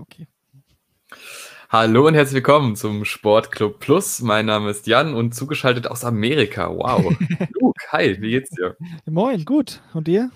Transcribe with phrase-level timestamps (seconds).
[0.00, 0.28] Okay.
[1.70, 4.20] Hallo und herzlich willkommen zum Sportclub Plus.
[4.20, 6.70] Mein Name ist Jan und zugeschaltet aus Amerika.
[6.70, 7.16] Wow.
[7.60, 8.76] Luke, hi, wie geht's dir?
[9.06, 9.82] Moin, gut.
[9.94, 10.30] Und dir?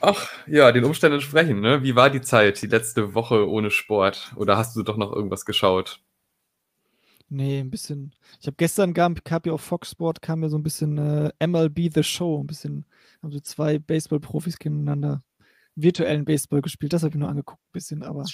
[0.00, 1.82] Ach, ja, den Umständen entsprechend, ne?
[1.82, 4.32] Wie war die Zeit, die letzte Woche ohne Sport?
[4.36, 6.00] Oder hast du doch noch irgendwas geschaut?
[7.28, 8.14] Nee, ein bisschen.
[8.40, 11.32] Ich habe gestern gab, gab ja auf Fox Sport kam ja so ein bisschen äh,
[11.44, 12.86] MLB The Show, ein bisschen,
[13.22, 15.24] haben so zwei Baseball-Profis gegeneinander
[15.74, 16.92] virtuellen Baseball gespielt.
[16.92, 18.24] Das habe ich nur angeguckt, ein bisschen, aber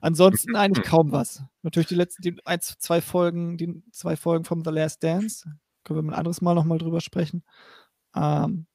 [0.00, 1.42] ansonsten eigentlich kaum was.
[1.62, 5.50] Natürlich die letzten, die ein, zwei Folgen, die zwei Folgen vom The Last Dance.
[5.84, 7.44] Können wir ein anderes Mal nochmal drüber sprechen.
[8.14, 8.66] Ähm,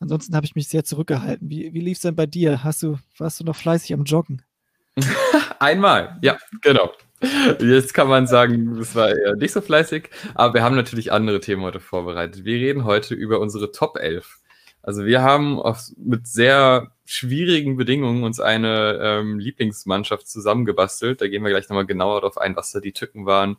[0.00, 1.48] ansonsten habe ich mich sehr zurückgehalten.
[1.48, 2.64] Wie, wie lief es denn bei dir?
[2.64, 4.42] Hast du, warst du noch fleißig am Joggen?
[5.60, 6.92] Einmal, ja, genau.
[7.60, 11.40] Jetzt kann man sagen, es war eher nicht so fleißig, aber wir haben natürlich andere
[11.40, 12.44] Themen heute vorbereitet.
[12.44, 14.40] Wir reden heute über unsere Top 11.
[14.82, 15.60] Also wir haben
[15.96, 21.20] mit sehr schwierigen Bedingungen uns eine ähm, Lieblingsmannschaft zusammengebastelt.
[21.20, 23.56] Da gehen wir gleich nochmal genauer darauf ein, was da die Tücken waren,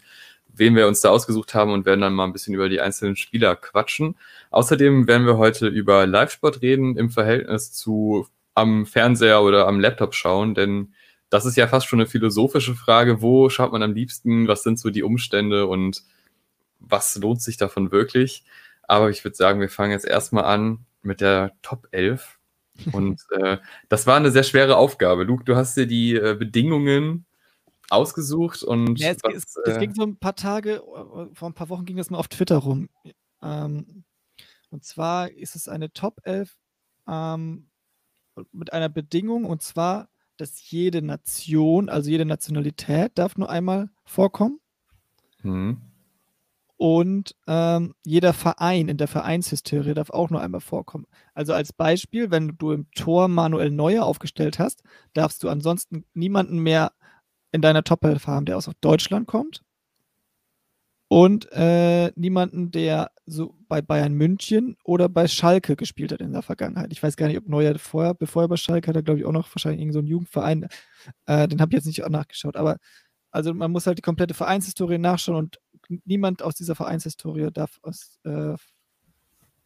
[0.47, 3.15] wen wir uns da ausgesucht haben und werden dann mal ein bisschen über die einzelnen
[3.15, 4.15] Spieler quatschen.
[4.51, 10.13] Außerdem werden wir heute über Live-Sport reden im Verhältnis zu am Fernseher oder am Laptop
[10.13, 10.93] schauen, denn
[11.29, 13.21] das ist ja fast schon eine philosophische Frage.
[13.21, 14.47] Wo schaut man am liebsten?
[14.47, 16.03] Was sind so die Umstände und
[16.79, 18.43] was lohnt sich davon wirklich?
[18.83, 22.38] Aber ich würde sagen, wir fangen jetzt erstmal an mit der Top 11.
[22.91, 23.57] Und äh,
[23.89, 25.23] das war eine sehr schwere Aufgabe.
[25.23, 27.25] Luke, du hast dir die äh, Bedingungen
[27.89, 28.99] ausgesucht und.
[28.99, 31.85] Ja, es, was, es, es, ging so ein paar Tage, äh, vor ein paar Wochen
[31.85, 32.89] ging das mal auf Twitter rum.
[33.41, 34.03] Ähm,
[34.69, 36.55] und zwar ist es eine Top 11
[37.07, 37.69] ähm,
[38.51, 44.59] mit einer Bedingung, und zwar, dass jede Nation, also jede Nationalität, darf nur einmal vorkommen.
[45.43, 45.81] Mhm.
[46.81, 51.07] Und ähm, jeder Verein in der Vereinshistorie darf auch nur einmal vorkommen.
[51.33, 54.81] Also als Beispiel, wenn du im Tor Manuel Neuer aufgestellt hast,
[55.13, 56.93] darfst du ansonsten niemanden mehr
[57.51, 59.61] in deiner Top 11 haben, der aus Deutschland kommt.
[61.09, 66.43] Und äh, niemanden, der so bei Bayern München oder bei Schalke gespielt hat in der
[66.43, 66.93] Vergangenheit.
[66.93, 69.25] Ich weiß gar nicht, ob Neuer vorher, bevor er bei Schalke hat, er glaube ich
[69.25, 70.67] auch noch wahrscheinlich irgendeinen so Jugendverein.
[71.25, 72.55] Äh, den habe ich jetzt nicht nachgeschaut.
[72.55, 72.77] Aber
[73.31, 75.59] also man muss halt die komplette Vereinshistorie nachschauen und
[76.05, 78.55] niemand aus dieser Vereinshistorie darf aus, äh,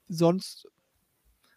[0.07, 0.67] sonst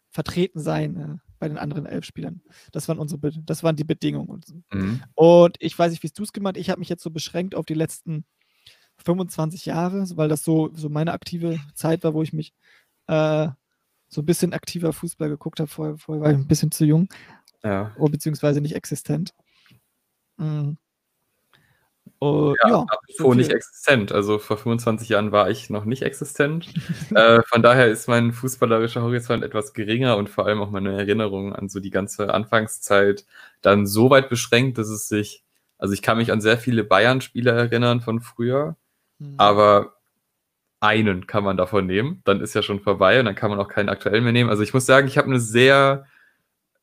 [0.09, 2.41] vertreten sein äh, bei den anderen elf Spielern.
[2.71, 4.41] Das waren unsere, das waren die Bedingungen.
[4.71, 5.03] Mhm.
[5.15, 7.65] Und ich weiß nicht, wie du es gemacht Ich habe mich jetzt so beschränkt auf
[7.65, 8.25] die letzten
[8.97, 12.53] 25 Jahre, weil das so, so meine aktive Zeit war, wo ich mich
[13.07, 13.49] äh,
[14.07, 15.69] so ein bisschen aktiver Fußball geguckt habe.
[15.69, 17.09] Vorher, vorher war ich ein bisschen zu jung.
[17.63, 17.95] Ja.
[17.97, 19.33] Oh, beziehungsweise nicht existent.
[20.37, 20.77] Mhm.
[22.19, 22.85] Uh, ja, ja
[23.15, 24.11] so nicht existent.
[24.11, 26.73] Also vor 25 Jahren war ich noch nicht existent.
[27.15, 31.53] äh, von daher ist mein fußballerischer Horizont etwas geringer und vor allem auch meine Erinnerung
[31.53, 33.25] an so die ganze Anfangszeit
[33.61, 35.43] dann so weit beschränkt, dass es sich,
[35.77, 38.75] also ich kann mich an sehr viele Bayern-Spieler erinnern von früher,
[39.19, 39.35] mhm.
[39.37, 39.93] aber
[40.79, 43.67] einen kann man davon nehmen, dann ist ja schon vorbei und dann kann man auch
[43.67, 44.49] keinen aktuellen mehr nehmen.
[44.49, 46.05] Also ich muss sagen, ich habe eine sehr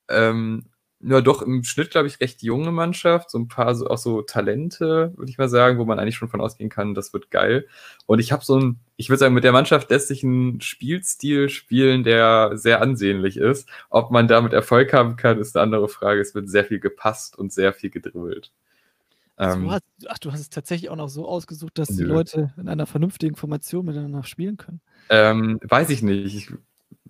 [0.08, 0.66] ähm,
[1.06, 3.30] ja doch im Schnitt, glaube ich, recht junge Mannschaft.
[3.30, 6.28] So ein paar so, auch so Talente, würde ich mal sagen, wo man eigentlich schon
[6.28, 7.66] von ausgehen kann, das wird geil.
[8.06, 11.48] Und ich habe so ein, ich würde sagen, mit der Mannschaft lässt sich ein Spielstil
[11.48, 13.68] spielen, der sehr ansehnlich ist.
[13.90, 16.20] Ob man damit Erfolg haben kann, ist eine andere Frage.
[16.20, 18.52] Es wird sehr viel gepasst und sehr viel gedribbelt.
[19.36, 21.96] Ähm, hast, ach, du hast es tatsächlich auch noch so ausgesucht, dass nö.
[21.96, 24.80] die Leute in einer vernünftigen Formation miteinander spielen können.
[25.10, 26.36] Ähm, weiß ich nicht.
[26.36, 26.52] Ich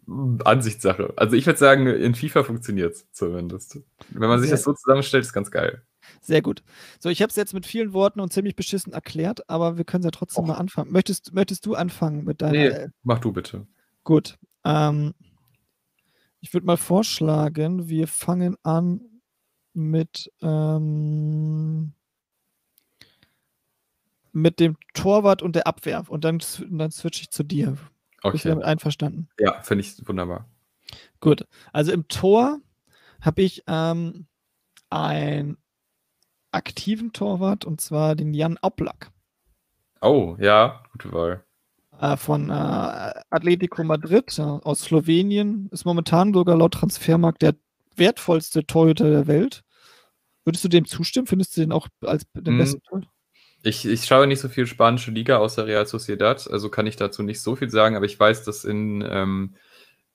[0.06, 1.12] Ansichtssache.
[1.16, 3.80] Also ich würde sagen, in FIFA funktioniert es zumindest.
[4.10, 5.82] Wenn man sich das so zusammenstellt, ist ganz geil.
[6.20, 6.62] Sehr gut.
[7.00, 10.04] So, ich habe es jetzt mit vielen Worten und ziemlich beschissen erklärt, aber wir können
[10.04, 10.48] ja trotzdem Och.
[10.48, 10.92] mal anfangen.
[10.92, 12.52] Möchtest, möchtest du anfangen mit deiner.
[12.52, 13.66] Nee, mach du bitte.
[14.04, 14.38] Gut.
[14.64, 15.14] Ähm,
[16.40, 19.00] ich würde mal vorschlagen, wir fangen an
[19.72, 21.94] mit, ähm,
[24.32, 27.76] mit dem Torwart und der Abwehr und dann, dann switche ich zu dir.
[28.24, 28.32] Okay.
[28.32, 29.28] Bist du damit einverstanden?
[29.38, 30.48] Ja, finde ich wunderbar.
[31.20, 31.46] Gut.
[31.74, 32.58] Also im Tor
[33.20, 34.26] habe ich ähm,
[34.88, 35.58] einen
[36.50, 39.10] aktiven Torwart und zwar den Jan Oblak.
[40.00, 41.44] Oh, ja, gute Wahl.
[42.00, 45.68] Äh, von äh, Atletico Madrid äh, aus Slowenien.
[45.70, 47.54] Ist momentan sogar laut Transfermarkt der
[47.94, 49.64] wertvollste Torhüter der Welt.
[50.44, 51.26] Würdest du dem zustimmen?
[51.26, 53.10] Findest du den auch als den mm, besten Torhüter?
[53.64, 57.22] Ich, ich schaue nicht so viel spanische Liga außer Real Sociedad, also kann ich dazu
[57.22, 59.54] nicht so viel sagen, aber ich weiß, dass in, ähm,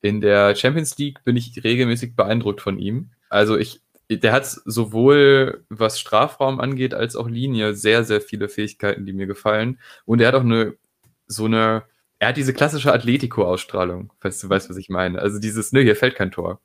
[0.01, 3.09] in der Champions League bin ich regelmäßig beeindruckt von ihm.
[3.29, 9.05] Also ich, der hat sowohl was Strafraum angeht, als auch Linie sehr, sehr viele Fähigkeiten,
[9.07, 9.79] die mir gefallen.
[10.05, 10.75] Und er hat auch eine,
[11.27, 11.83] so eine,
[12.19, 15.19] er hat diese klassische Atletico-Ausstrahlung, falls du weißt, was ich meine.
[15.19, 16.61] Also dieses, ne, hier fällt kein Tor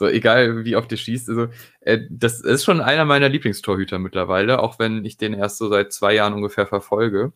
[0.00, 1.28] So, egal wie oft der schießt.
[1.28, 1.48] Also,
[1.80, 5.92] äh, das ist schon einer meiner Lieblingstorhüter mittlerweile, auch wenn ich den erst so seit
[5.92, 7.34] zwei Jahren ungefähr verfolge.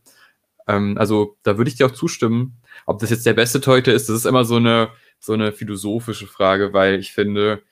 [0.66, 2.56] Ähm, also, da würde ich dir auch zustimmen.
[2.86, 4.88] Ob das jetzt der beste Torhüter ist, das ist immer so eine,
[5.18, 7.62] so eine philosophische Frage, weil ich finde,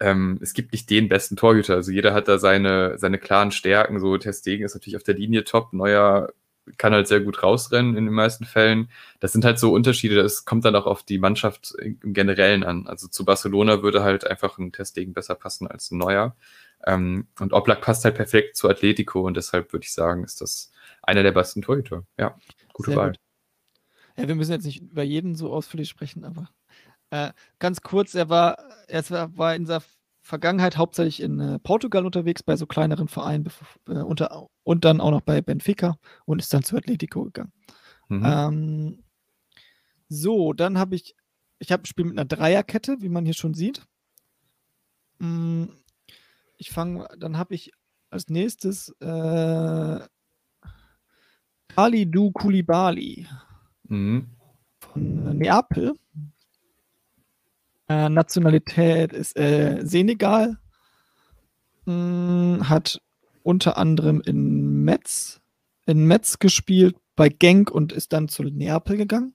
[0.00, 1.74] ähm, es gibt nicht den besten Torhüter.
[1.74, 3.98] Also jeder hat da seine, seine klaren Stärken.
[3.98, 5.72] So Testegen ist natürlich auf der Linie top.
[5.72, 6.32] Neuer
[6.78, 8.88] kann halt sehr gut rausrennen in den meisten Fällen.
[9.20, 10.16] Das sind halt so Unterschiede.
[10.22, 12.86] Das kommt dann auch auf die Mannschaft im Generellen an.
[12.86, 16.36] Also zu Barcelona würde halt einfach ein Testegen besser passen als ein Neuer.
[16.86, 20.72] Ähm, und Oblak passt halt perfekt zu Atletico und deshalb würde ich sagen, ist das
[21.02, 22.04] einer der besten Torhüter.
[22.18, 22.36] Ja,
[22.72, 23.08] gute sehr Wahl.
[23.10, 23.20] Gut.
[24.16, 26.50] Ja, wir müssen jetzt nicht über jeden so ausführlich sprechen, aber
[27.10, 29.04] äh, ganz kurz, er war, er
[29.36, 29.82] war in seiner
[30.32, 33.50] Vergangenheit hauptsächlich in äh, Portugal unterwegs, bei so kleineren Vereinen
[33.86, 37.52] äh, unter, und dann auch noch bei Benfica und ist dann zu Atletico gegangen.
[38.08, 38.22] Mhm.
[38.24, 39.04] Ähm,
[40.08, 41.14] so, dann habe ich,
[41.58, 43.82] ich habe ein Spiel mit einer Dreierkette, wie man hier schon sieht.
[45.18, 45.64] Mm,
[46.56, 47.70] ich fange, dann habe ich
[48.08, 50.00] als nächstes äh,
[51.68, 53.26] Kalidou Koulibaly
[53.84, 54.30] mhm.
[54.78, 55.92] von Neapel.
[57.92, 60.56] Äh, Nationalität ist äh, Senegal.
[61.84, 63.02] Hm, hat
[63.42, 65.40] unter anderem in Metz,
[65.86, 69.34] in Metz gespielt, bei Genk und ist dann zu Neapel gegangen.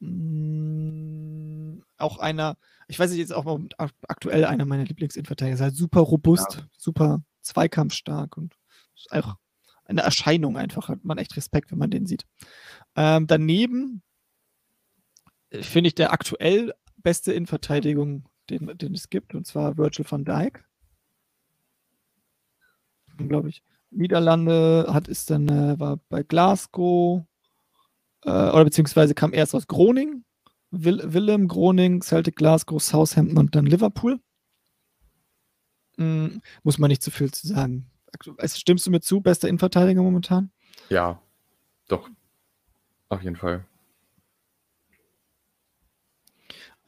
[0.00, 2.56] Hm, auch einer,
[2.86, 3.58] ich weiß nicht, jetzt auch
[4.06, 5.54] aktuell einer meiner Lieblingsinverteidiger.
[5.54, 6.66] Ist halt super robust, ja.
[6.76, 8.54] super zweikampfstark und
[8.94, 9.36] ist auch
[9.84, 10.88] eine Erscheinung einfach.
[10.88, 12.26] Hat man echt Respekt, wenn man den sieht.
[12.96, 14.02] Ähm, daneben
[15.50, 20.24] äh, finde ich der aktuell beste Innenverteidigung, den, den es gibt, und zwar Virgil van
[20.24, 20.64] Dijk.
[23.16, 23.62] Glaube ich.
[23.90, 27.24] Niederlande hat es dann, äh, war bei Glasgow,
[28.24, 30.24] äh, oder beziehungsweise kam erst aus Groningen.
[30.70, 34.20] Will, Willem, Groningen, Celtic Glasgow, Southampton und dann Liverpool.
[35.98, 37.90] Hm, muss man nicht zu viel zu sagen.
[38.38, 40.50] Also, stimmst du mir zu, bester Innenverteidiger momentan?
[40.88, 41.20] Ja,
[41.88, 42.08] doch.
[43.12, 43.66] Auf jeden Fall.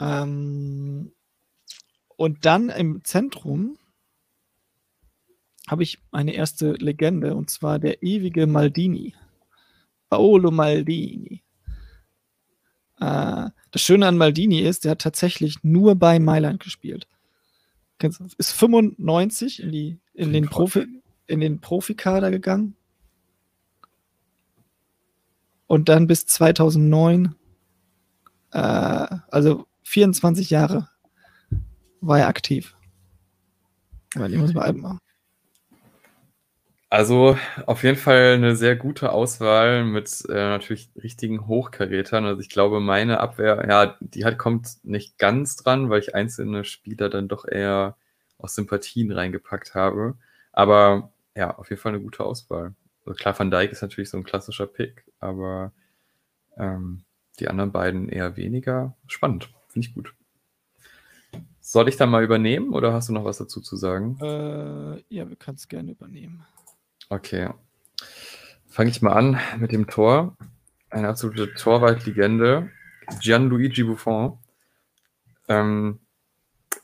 [0.00, 1.12] Ähm,
[2.16, 3.76] und dann im Zentrum
[5.68, 9.14] habe ich eine erste Legende und zwar der ewige Maldini.
[10.08, 11.42] Paolo Maldini.
[13.00, 17.06] Äh, das Schöne an Maldini ist, der hat tatsächlich nur bei Mailand gespielt.
[18.38, 20.86] Ist 95 in, die, in, den, Profi,
[21.26, 22.78] in den Profikader gegangen
[25.66, 27.34] und dann bis 2009,
[28.52, 30.88] äh, also 24 Jahre,
[32.00, 32.76] war er aktiv.
[36.94, 42.24] Also auf jeden Fall eine sehr gute Auswahl mit äh, natürlich richtigen Hochkarätern.
[42.24, 46.64] Also ich glaube, meine Abwehr, ja, die hat, kommt nicht ganz dran, weil ich einzelne
[46.64, 47.96] Spieler dann doch eher
[48.38, 50.14] aus Sympathien reingepackt habe.
[50.52, 52.76] Aber ja, auf jeden Fall eine gute Auswahl.
[53.04, 55.72] Also klar, Van Dijk ist natürlich so ein klassischer Pick, aber
[56.56, 57.04] ähm,
[57.40, 58.96] die anderen beiden eher weniger.
[59.06, 60.14] Spannend, finde ich gut.
[61.60, 64.18] Soll ich da mal übernehmen oder hast du noch was dazu zu sagen?
[64.20, 66.44] Äh, ja, wir können es gerne übernehmen.
[67.08, 67.50] Okay.
[68.68, 70.36] Fange ich mal an mit dem Tor.
[70.90, 72.70] Eine absolute Torwart-Legende.
[73.20, 74.38] Gianluigi Buffon.
[75.48, 76.00] Ähm,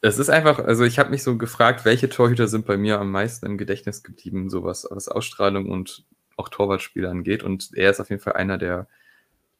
[0.02, 3.10] es ist einfach, also ich habe mich so gefragt, welche Torhüter sind bei mir am
[3.10, 6.06] meisten im Gedächtnis geblieben, so was, was Ausstrahlung und
[6.40, 7.42] auch Torwartspiele angeht.
[7.42, 8.88] Und er ist auf jeden Fall einer der,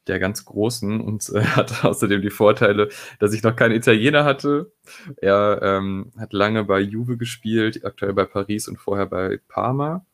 [0.07, 4.73] der ganz Großen und äh, hat außerdem die Vorteile, dass ich noch keinen Italiener hatte.
[5.17, 10.05] Er ähm, hat lange bei Juve gespielt, aktuell bei Paris und vorher bei Parma.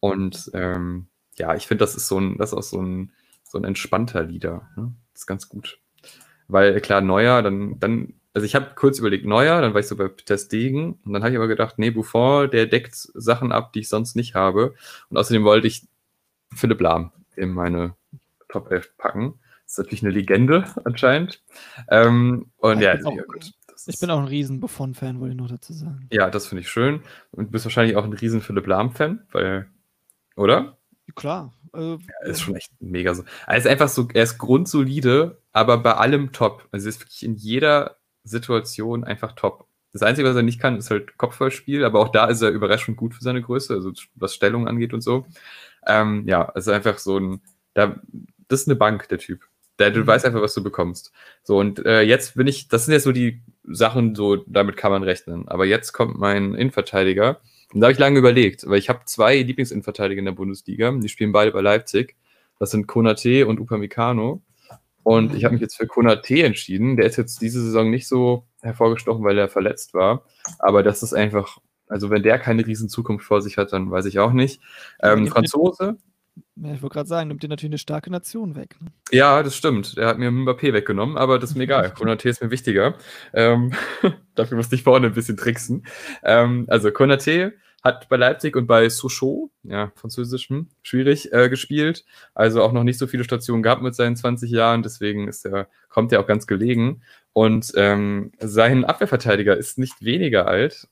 [0.00, 1.06] Und ähm,
[1.36, 4.22] ja, ich finde, das ist so ein, das ist auch so ein, so ein entspannter
[4.22, 4.68] Lieder.
[4.76, 4.94] Ne?
[5.12, 5.78] Das ist ganz gut.
[6.48, 9.96] Weil klar, Neuer, dann, dann also ich habe kurz überlegt, Neuer, dann war ich so
[9.96, 13.72] bei Peter Stegen und dann habe ich aber gedacht, nee, Buffon, der deckt Sachen ab,
[13.72, 14.74] die ich sonst nicht habe.
[15.08, 15.86] Und außerdem wollte ich
[16.54, 17.94] Philipp Lahm in meine
[18.48, 19.38] Top 11 packen.
[19.64, 21.42] Das ist natürlich eine Legende anscheinend.
[21.88, 23.52] Ähm, und ja, ja, auch, gut.
[23.86, 26.08] ich bin auch ein riesen Buffon-Fan, wollte ich noch dazu sagen.
[26.12, 27.02] Ja, das finde ich schön.
[27.32, 29.66] Und du bist wahrscheinlich auch ein riesen Philipp Lahm-Fan, weil,
[30.36, 30.76] oder?
[31.14, 31.52] Klar.
[31.72, 33.24] Also, ja, ist schon echt mega so.
[33.46, 36.68] Er ist einfach so, er ist grundsolide, aber bei allem top.
[36.70, 39.66] Also er ist wirklich in jeder Situation einfach top.
[39.92, 42.96] Das Einzige, was er nicht kann, ist halt Kopfballspiel, aber auch da ist er überraschend
[42.96, 45.26] gut für seine Größe, also was Stellung angeht und so.
[45.86, 47.40] Ähm, ja, es ist einfach so ein,
[47.74, 48.00] da,
[48.48, 49.40] das ist eine Bank, der Typ.
[49.78, 50.06] Der, du mhm.
[50.06, 51.12] weißt einfach, was du bekommst.
[51.42, 54.92] So, und äh, jetzt bin ich, das sind jetzt so die Sachen, so, damit kann
[54.92, 55.48] man rechnen.
[55.48, 57.40] Aber jetzt kommt mein Innenverteidiger.
[57.72, 60.92] Und da habe ich lange überlegt, weil ich habe zwei Lieblingsinnenverteidiger in der Bundesliga.
[60.92, 62.14] Die spielen beide bei Leipzig.
[62.60, 64.42] Das sind Konate und Upamecano.
[65.02, 66.96] Und ich habe mich jetzt für Konate entschieden.
[66.96, 70.24] Der ist jetzt diese Saison nicht so hervorgestochen, weil er verletzt war.
[70.58, 71.58] Aber das ist einfach,
[71.94, 74.60] also wenn der keine riesen Zukunft vor sich hat, dann weiß ich auch nicht.
[75.00, 75.96] Ähm, Franzose,
[76.56, 78.74] Ja, ich wollte gerade sagen, nimmt dir natürlich eine starke Nation weg.
[78.80, 78.88] Ne?
[79.12, 79.96] ja, das stimmt.
[79.96, 81.94] Der hat mir Mbappé weggenommen, aber das ist mir egal.
[81.94, 82.96] Konate ist mir wichtiger.
[83.32, 83.74] Ähm,
[84.34, 85.86] dafür musste ich vorne ein bisschen tricksen.
[86.24, 87.52] Ähm, also Konate
[87.84, 92.04] hat bei Leipzig und bei Sochaux, ja, französischem, schwierig, äh, gespielt.
[92.34, 95.68] Also auch noch nicht so viele Stationen gehabt mit seinen 20 Jahren, deswegen ist er,
[95.90, 97.02] kommt er auch ganz gelegen.
[97.32, 100.88] Und ähm, sein Abwehrverteidiger ist nicht weniger alt.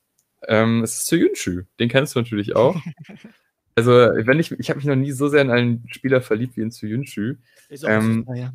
[0.48, 2.76] Ähm, es ist Soyuncu, den kennst du natürlich auch.
[3.74, 6.60] Also, wenn ich, ich habe mich noch nie so sehr in einen Spieler verliebt wie
[6.60, 7.36] in Soyuncu.
[7.70, 8.52] Ist auch Ähm, super, ja.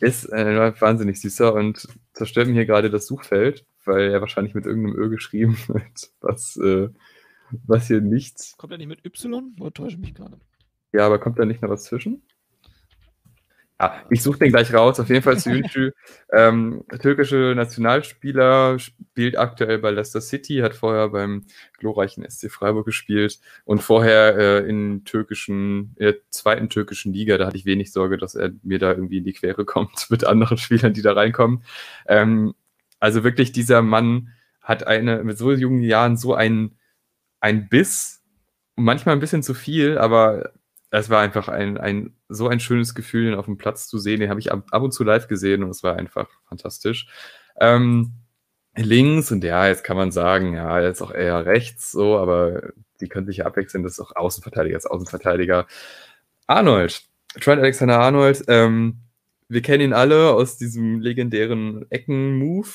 [0.00, 4.66] Ist äh, wahnsinnig süßer und zerstört mir hier gerade das Suchfeld, weil er wahrscheinlich mit
[4.66, 6.90] irgendeinem Ö geschrieben wird, was, äh,
[7.66, 8.58] was hier nichts.
[8.58, 9.56] Kommt er nicht mit Y?
[9.58, 10.38] Oder täusche ich mich gerade?
[10.92, 12.22] Ja, aber kommt da nicht noch was zwischen?
[13.80, 14.98] Ja, ich suche den gleich raus.
[14.98, 15.90] Auf jeden Fall Soyuncu,
[16.32, 21.46] ähm, türkische Nationalspieler, spielt aktuell bei Leicester City, hat vorher beim
[21.78, 27.38] glorreichen SC Freiburg gespielt und vorher äh, in türkischen, in der zweiten türkischen Liga.
[27.38, 30.24] Da hatte ich wenig Sorge, dass er mir da irgendwie in die Quere kommt mit
[30.24, 31.62] anderen Spielern, die da reinkommen.
[32.08, 32.54] Ähm,
[32.98, 34.30] also wirklich, dieser Mann
[34.60, 36.76] hat eine mit so jungen Jahren so einen,
[37.40, 38.22] einen Biss,
[38.74, 40.52] manchmal ein bisschen zu viel, aber
[40.90, 44.20] es war einfach ein, ein so ein schönes Gefühl, ihn auf dem Platz zu sehen.
[44.20, 47.08] Den habe ich ab, ab und zu live gesehen und es war einfach fantastisch.
[47.60, 48.12] Ähm,
[48.76, 53.08] links, und ja, jetzt kann man sagen, ja, ist auch eher rechts, so, aber die
[53.08, 53.82] können sich ja abwechseln.
[53.82, 55.66] Das ist auch Außenverteidiger, ist Außenverteidiger.
[56.46, 57.02] Arnold,
[57.40, 58.98] Trent Alexander Arnold, ähm,
[59.48, 62.68] wir kennen ihn alle aus diesem legendären Ecken-Move.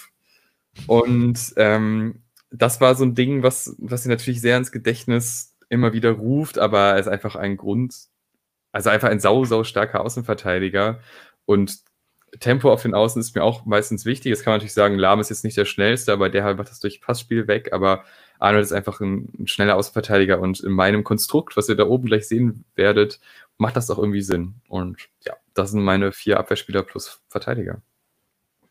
[0.88, 5.94] Und ähm, das war so ein Ding, was, was ihn natürlich sehr ins Gedächtnis immer
[5.94, 7.96] wieder ruft, aber er ist einfach ein Grund,
[8.74, 11.00] also einfach ein sau, sau starker Außenverteidiger.
[11.46, 11.78] Und
[12.40, 14.32] Tempo auf den Außen ist mir auch meistens wichtig.
[14.32, 16.80] Jetzt kann man natürlich sagen, Lahm ist jetzt nicht der schnellste, aber der macht das
[16.80, 17.72] durch Passspiel weg.
[17.72, 18.04] Aber
[18.40, 22.08] Arnold ist einfach ein, ein schneller Außenverteidiger und in meinem Konstrukt, was ihr da oben
[22.08, 23.20] gleich sehen werdet,
[23.58, 24.56] macht das auch irgendwie Sinn.
[24.68, 27.82] Und ja, das sind meine vier Abwehrspieler plus Verteidiger.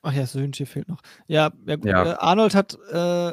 [0.03, 1.01] Ach ja, Söhnche fehlt noch.
[1.29, 2.05] Ja, ja, gut, Ja.
[2.05, 3.33] Äh, Arnold hat, äh,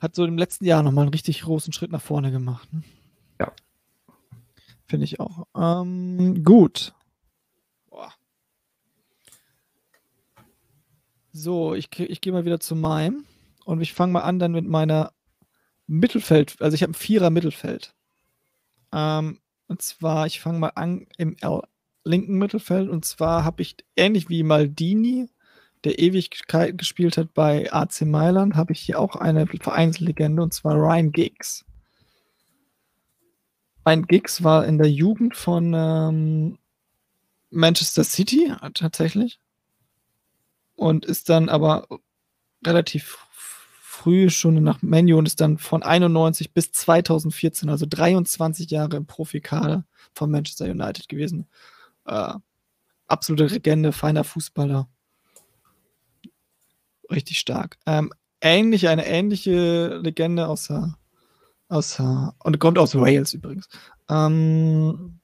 [0.00, 2.72] hat so im letzten Jahr nochmal einen richtig großen Schritt nach vorne gemacht.
[2.72, 2.82] Ne?
[4.90, 5.46] Finde ich auch.
[5.56, 6.94] Ähm, gut.
[7.88, 8.12] Boah.
[11.32, 13.24] So, ich, ich gehe mal wieder zu meinem
[13.64, 15.12] und ich fange mal an dann mit meiner
[15.86, 17.94] Mittelfeld, also ich habe ein Vierer Mittelfeld.
[18.92, 21.62] Ähm, und zwar, ich fange mal an im L
[22.02, 25.28] linken Mittelfeld und zwar habe ich ähnlich wie Maldini,
[25.84, 30.74] der Ewigkeit gespielt hat bei AC Mailand, habe ich hier auch eine Vereinslegende und zwar
[30.74, 31.64] Ryan Giggs.
[33.90, 36.58] Ryan Giggs war in der Jugend von ähm,
[37.50, 39.40] Manchester City äh, tatsächlich
[40.76, 41.88] und ist dann aber
[42.64, 43.18] relativ
[43.80, 49.06] früh schon nach Menu und ist dann von 91 bis 2014, also 23 Jahre im
[49.06, 51.48] Profikader von Manchester United gewesen.
[52.06, 52.34] Äh,
[53.08, 54.88] absolute Legende, feiner Fußballer.
[57.10, 57.76] Richtig stark.
[57.86, 60.96] Ähm, ähnlich, eine ähnliche Legende außer,
[61.70, 63.68] außer und kommt aus Wales übrigens.
[64.08, 65.20] Ähm,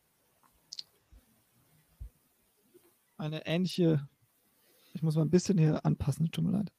[3.19, 4.07] eine ähnliche,
[4.95, 6.73] ich muss mal ein bisschen hier anpassen, tut mir leid.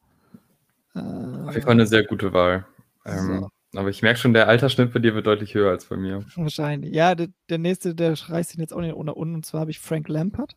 [0.93, 2.65] Auf jeden Äh, Fall eine sehr gute Wahl.
[3.05, 6.25] Ähm, Aber ich merke schon, der Altersschnitt bei dir wird deutlich höher als bei mir.
[6.36, 6.93] wahrscheinlich.
[6.93, 9.36] Ja, der, der nächste, der reißt ihn jetzt auch nicht unter unten.
[9.36, 10.55] Und zwar habe ich Frank Lampard.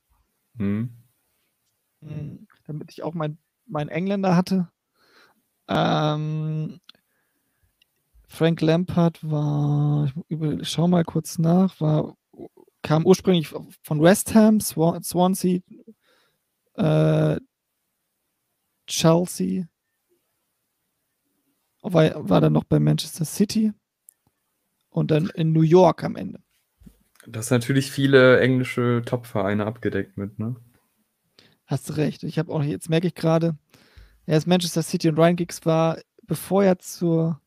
[0.57, 0.91] Hm.
[2.01, 2.47] Mhm.
[2.67, 3.37] damit ich auch mein,
[3.67, 4.71] meinen Engländer hatte.
[5.69, 6.81] Ähm,
[8.33, 12.17] Frank Lampard war, ich schau mal kurz nach, war,
[12.81, 15.59] kam ursprünglich von West Ham, Swan, Swansea,
[16.75, 17.41] äh,
[18.87, 19.65] Chelsea,
[21.83, 23.73] war, war dann noch bei Manchester City
[24.91, 26.41] und dann in New York am Ende.
[27.27, 30.55] Das ist natürlich viele englische Top-Vereine abgedeckt mit, ne?
[31.67, 32.23] Hast du recht.
[32.23, 33.59] Ich habe auch jetzt merke ich gerade,
[34.25, 37.41] er ist Manchester City und Ryan Giggs war, bevor er zur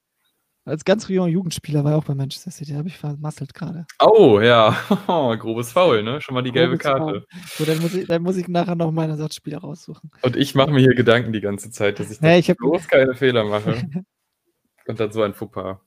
[0.65, 2.73] als ganz junger Jugendspieler war er auch bei Manchester City.
[2.73, 3.85] Habe ich vermasselt gerade.
[4.01, 4.75] Oh, ja.
[5.39, 6.21] Grobes Foul, ne?
[6.21, 7.25] Schon mal die gelbe Grobes Karte.
[7.57, 10.11] So, dann muss ich, dann muss ich nachher noch meine Ersatzspieler raussuchen.
[10.21, 12.87] Und ich mache mir hier Gedanken die ganze Zeit, dass ich Nee, ich hab- bloß
[12.87, 13.73] keine Fehler mache.
[14.87, 15.77] Und dann so ein Fauxpas.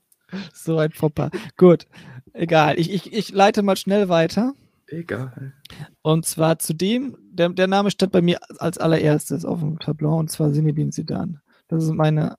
[0.53, 1.29] So ein Popper.
[1.55, 1.87] Gut,
[2.33, 2.77] egal.
[2.79, 4.53] Ich, ich, ich leite mal schnell weiter.
[4.87, 5.53] Egal.
[6.01, 10.17] Und zwar zu dem, der, der Name stand bei mir als allererstes auf dem Tableau,
[10.17, 11.41] und zwar Zinedine Zidane.
[11.67, 12.35] Das ist meine,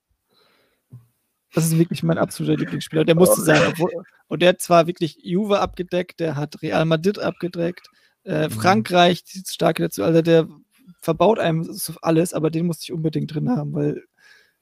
[1.55, 3.05] das ist wirklich mein absoluter Lieblingsspieler.
[3.05, 3.63] Der musste sein.
[3.69, 3.91] Obwohl,
[4.29, 7.89] und der hat zwar wirklich Juve abgedeckt, der hat Real Madrid abgedeckt,
[8.25, 8.51] Äh, mhm.
[8.51, 10.49] Frankreich, die starke dazu, also der
[11.01, 11.69] verbaut einem
[12.03, 14.05] alles, aber den musste ich unbedingt drin haben, weil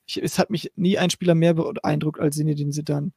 [0.06, 3.12] ich, es hat mich nie ein Spieler mehr beeindruckt als Zinedine Zidane.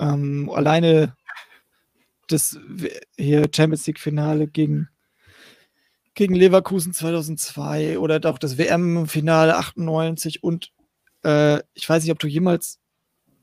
[0.00, 1.14] Ähm, alleine
[2.26, 2.58] das
[3.16, 4.88] hier Champions League Finale gegen
[6.14, 10.72] gegen Leverkusen 2002 oder auch das WM-Finale 98 und
[11.24, 12.80] äh, ich weiß nicht, ob du jemals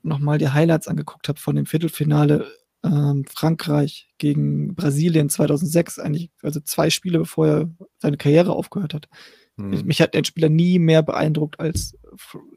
[0.02, 2.50] nochmal die Highlights angeguckt hast von dem Viertelfinale
[2.82, 9.08] ähm, Frankreich gegen Brasilien 2006, eigentlich, also zwei Spiele bevor er seine Karriere aufgehört hat.
[9.56, 9.84] Hm.
[9.84, 11.96] Mich hat der Spieler nie mehr beeindruckt als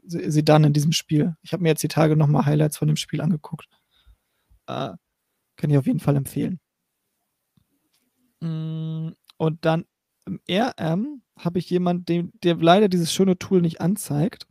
[0.06, 1.36] Zidane in diesem Spiel.
[1.42, 3.68] Ich habe mir jetzt die Tage nochmal Highlights von dem Spiel angeguckt.
[4.66, 4.92] Äh,
[5.56, 6.58] kann ich auf jeden Fall empfehlen.
[8.40, 9.84] Mm, und dann
[10.26, 14.46] im RM habe ich jemanden, der leider dieses schöne Tool nicht anzeigt.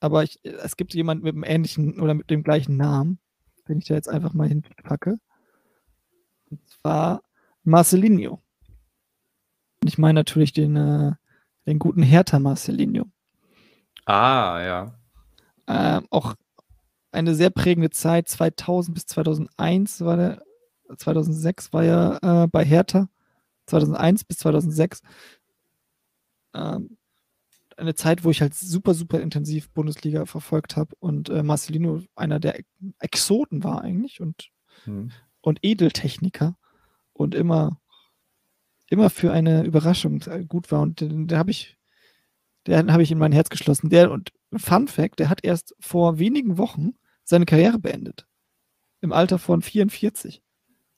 [0.00, 3.18] Aber ich, es gibt jemanden mit einem ähnlichen oder mit dem gleichen Namen,
[3.68, 5.18] den ich da jetzt einfach mal hinpacke.
[6.50, 7.22] Und zwar
[7.64, 8.42] Marcelinho.
[9.82, 11.12] Und ich meine natürlich den, äh,
[11.66, 13.06] den guten Hertha Marcelinho.
[14.04, 14.98] Ah, ja.
[15.66, 16.34] Ähm, auch
[17.10, 20.42] eine sehr prägende Zeit, 2000 bis 2001 war der,
[20.96, 23.08] 2006 war er äh, bei Hertha.
[23.66, 25.00] 2001 bis 2006.
[26.54, 26.96] Ähm,
[27.76, 32.40] eine Zeit, wo ich halt super, super intensiv Bundesliga verfolgt habe und äh, Marcelino einer
[32.40, 32.58] der
[32.98, 34.50] Exoten war eigentlich und,
[34.84, 35.12] hm.
[35.42, 36.56] und Edeltechniker
[37.12, 37.80] und immer,
[38.88, 40.80] immer für eine Überraschung äh, gut war.
[40.80, 41.76] Und den, den habe ich,
[42.66, 43.90] den habe ich in mein Herz geschlossen.
[43.90, 48.26] Der und Fun Fact, der hat erst vor wenigen Wochen seine Karriere beendet.
[49.00, 50.42] Im Alter von 44.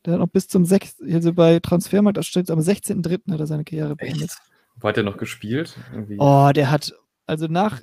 [0.05, 1.03] Der hat noch bis zum 6.
[1.03, 3.33] Also bei Transfermarkt, da steht am 16.03.
[3.33, 4.31] hat er seine Karriere beendet.
[4.31, 4.48] Echt?
[4.81, 5.77] Wo hat er noch gespielt?
[5.93, 6.17] Irgendwie?
[6.19, 6.95] Oh, der hat,
[7.27, 7.81] also nach,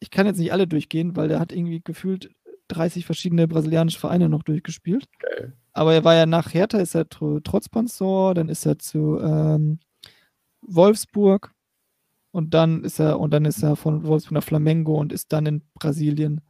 [0.00, 2.30] ich kann jetzt nicht alle durchgehen, weil der hat irgendwie gefühlt
[2.68, 5.08] 30 verschiedene brasilianische Vereine noch durchgespielt.
[5.18, 5.52] Geil.
[5.72, 9.78] Aber er war ja nach Hertha, ist er trotz Sponsor, dann ist er zu ähm,
[10.62, 11.52] Wolfsburg
[12.30, 15.46] und dann ist er und dann ist er von Wolfsburg nach Flamengo und ist dann
[15.46, 16.40] in Brasilien.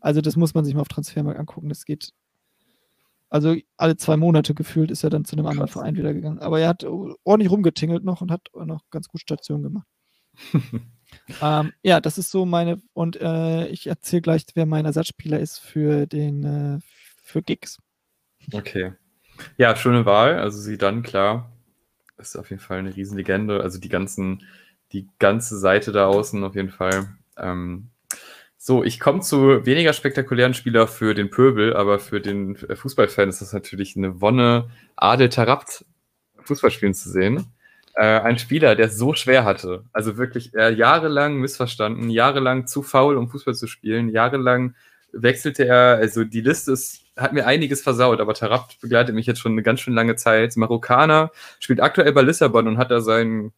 [0.00, 1.68] Also das muss man sich mal auf Transfermarkt angucken.
[1.68, 2.12] Das geht
[3.30, 6.40] also alle zwei Monate gefühlt ist er dann zu einem anderen Verein wieder gegangen.
[6.40, 9.86] Aber er hat ordentlich rumgetingelt noch und hat noch ganz gut Station gemacht.
[11.42, 15.58] ähm, ja, das ist so meine, und äh, ich erzähle gleich, wer mein Ersatzspieler ist
[15.58, 16.78] für den, äh,
[17.22, 17.78] für Gigs.
[18.52, 18.94] Okay.
[19.56, 20.38] Ja, schöne Wahl.
[20.38, 21.52] Also sie dann, klar,
[22.18, 23.62] ist auf jeden Fall eine Riesenlegende.
[23.62, 24.42] Also die ganzen,
[24.92, 27.16] die ganze Seite da außen auf jeden Fall.
[27.36, 27.90] Ähm,
[28.62, 33.40] so, ich komme zu weniger spektakulären Spieler für den Pöbel, aber für den Fußballfan ist
[33.40, 35.86] das natürlich eine Wonne, Adel Tarabt
[36.42, 37.46] Fußball spielen zu sehen.
[37.94, 39.84] Äh, ein Spieler, der so schwer hatte.
[39.94, 44.74] Also wirklich äh, jahrelang missverstanden, jahrelang zu faul, um Fußball zu spielen, jahrelang
[45.12, 49.40] wechselte er, also die Liste ist, hat mir einiges versaut, aber Tarabt begleitet mich jetzt
[49.40, 50.54] schon eine ganz schön lange Zeit.
[50.58, 53.54] Marokkaner, spielt aktuell bei Lissabon und hat da seinen,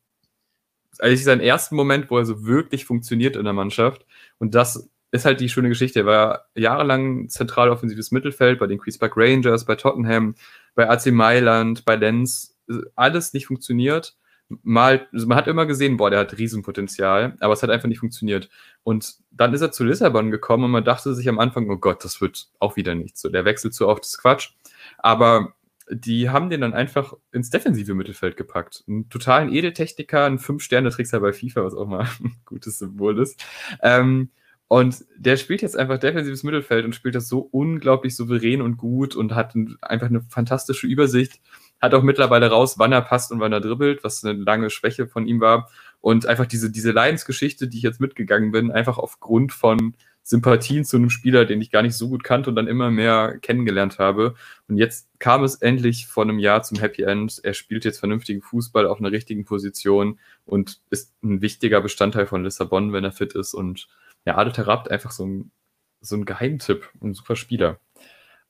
[1.01, 4.07] eigentlich seinen ersten Moment, wo er so wirklich funktioniert in der Mannschaft.
[4.39, 6.01] Und das ist halt die schöne Geschichte.
[6.01, 10.35] Er war jahrelang zentral offensives Mittelfeld bei den Queen's Park Rangers, bei Tottenham,
[10.75, 12.59] bei AC Mailand, bei Lenz.
[12.97, 14.17] Alles nicht funktioniert.
[14.63, 18.01] Mal, also man hat immer gesehen, boah, der hat Riesenpotenzial, aber es hat einfach nicht
[18.01, 18.49] funktioniert.
[18.83, 22.05] Und dann ist er zu Lissabon gekommen und man dachte sich am Anfang, oh Gott,
[22.05, 23.21] das wird auch wieder nichts.
[23.21, 24.51] So, der wechselt zu oft, das ist Quatsch.
[24.99, 25.55] Aber
[25.91, 28.85] die haben den dann einfach ins defensive Mittelfeld gepackt.
[28.89, 33.45] Einen totalen Edeltechniker, ein Fünf-Sterne-Trickser bei FIFA, was auch mal ein gutes Symbol ist.
[33.83, 34.31] Ähm,
[34.73, 39.15] und der spielt jetzt einfach defensives Mittelfeld und spielt das so unglaublich souverän und gut
[39.15, 41.43] und hat einfach eine fantastische Übersicht.
[41.79, 45.07] Hat auch mittlerweile raus, wann er passt und wann er dribbelt, was eine lange Schwäche
[45.07, 45.69] von ihm war.
[46.01, 50.97] Und einfach diese, diese Leidensgeschichte, die ich jetzt mitgegangen bin, einfach aufgrund von Sympathien zu
[50.97, 54.37] einem Spieler, den ich gar nicht so gut kannte und dann immer mehr kennengelernt habe.
[54.69, 57.41] Und jetzt kam es endlich vor einem Jahr zum Happy End.
[57.43, 62.43] Er spielt jetzt vernünftigen Fußball auf einer richtigen Position und ist ein wichtiger Bestandteil von
[62.43, 63.53] Lissabon, wenn er fit ist.
[63.53, 63.87] Und
[64.25, 65.53] ja, Adel Tarabt einfach so ein,
[66.01, 67.79] so ein Geheimtipp, ein super Spieler.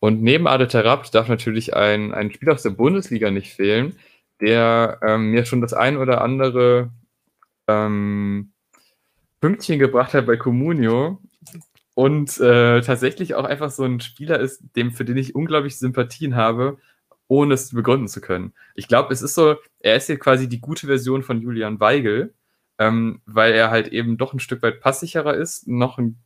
[0.00, 3.96] Und neben Adel Tarabt darf natürlich ein, ein Spieler aus der Bundesliga nicht fehlen,
[4.40, 6.90] der ähm, mir schon das ein oder andere
[7.68, 8.52] ähm,
[9.40, 11.20] Pünktchen gebracht hat bei Comunio
[11.94, 16.34] und äh, tatsächlich auch einfach so ein Spieler ist, dem, für den ich unglaublich Sympathien
[16.36, 16.78] habe,
[17.28, 18.52] ohne es begründen zu können.
[18.74, 22.34] Ich glaube, es ist so, er ist hier quasi die gute Version von Julian Weigel,
[22.78, 26.18] ähm, weil er halt eben doch ein Stück weit passsicherer ist, noch ein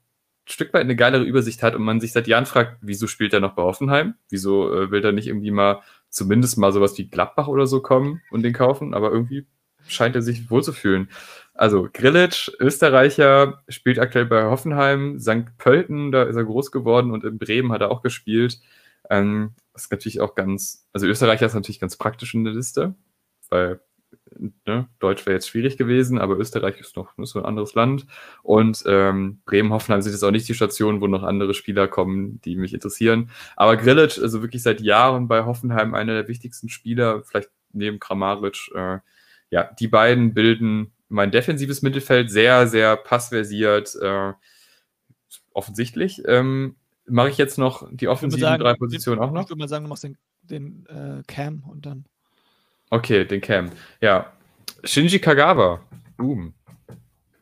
[0.49, 3.41] Stück weit eine geilere Übersicht hat und man sich seit Jahren fragt, wieso spielt er
[3.41, 4.15] noch bei Hoffenheim?
[4.29, 8.23] Wieso äh, will er nicht irgendwie mal zumindest mal sowas wie Gladbach oder so kommen
[8.31, 8.95] und den kaufen?
[8.95, 9.47] Aber irgendwie
[9.89, 11.09] scheint er sich wohlzufühlen.
[11.55, 15.57] Also Grillitsch, Österreicher, spielt aktuell bei Hoffenheim, St.
[15.59, 18.61] Pölten, da ist er groß geworden und in Bremen hat er auch gespielt.
[19.11, 22.95] Ähm, ist natürlich auch ganz, also Österreicher ist natürlich ganz praktisch in der Liste,
[23.49, 23.81] weil
[24.67, 28.07] ne, Deutsch wäre jetzt schwierig gewesen, aber Österreich ist noch ist so ein anderes Land.
[28.43, 32.41] Und ähm, Bremen, Hoffenheim sind jetzt auch nicht die Stationen, wo noch andere Spieler kommen,
[32.43, 33.31] die mich interessieren.
[33.57, 38.71] Aber Grilic, also wirklich seit Jahren bei Hoffenheim einer der wichtigsten Spieler, vielleicht neben Kramaric.
[38.75, 38.99] Äh,
[39.51, 43.95] ja, die beiden bilden mein defensives Mittelfeld sehr, sehr passversiert.
[44.01, 44.33] Äh,
[45.53, 46.23] offensichtlich.
[46.27, 46.77] Ähm,
[47.09, 49.43] Mache ich jetzt noch die offensiven sagen, drei Positionen auch noch?
[49.43, 52.05] Ich würde mal sagen, du machst den, den äh, Cam und dann.
[52.91, 53.71] Okay, den Cam.
[54.01, 54.33] Ja.
[54.85, 55.81] Shinji Kagawa.
[56.17, 56.55] Boom.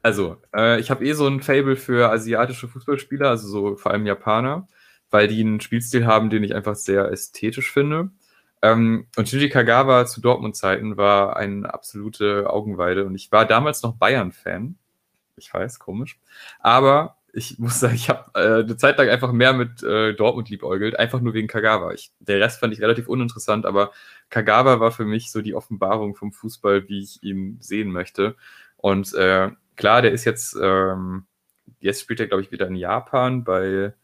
[0.03, 4.07] Also, äh, ich habe eh so ein Fable für asiatische Fußballspieler, also so vor allem
[4.07, 4.69] Japaner,
[5.11, 8.11] weil die einen Spielstil haben, den ich einfach sehr ästhetisch finde.
[8.63, 13.97] Ähm, und Shinji Kagawa zu Dortmund-Zeiten war eine absolute Augenweide und ich war damals noch
[13.97, 14.77] Bayern-Fan.
[15.37, 16.19] Ich weiß, komisch.
[16.61, 20.49] Aber ich muss sagen, ich habe äh, eine Zeit lang einfach mehr mit äh, Dortmund
[20.51, 21.93] liebäugelt, einfach nur wegen Kagawa.
[21.93, 23.91] Ich, der Rest fand ich relativ uninteressant, aber
[24.31, 28.37] Kagawa war für mich so die Offenbarung vom Fußball, wie ich ihn sehen möchte.
[28.77, 31.27] Und äh, klar, der ist jetzt, ähm,
[31.81, 33.95] jetzt spielt er, glaube ich, wieder in Japan bei,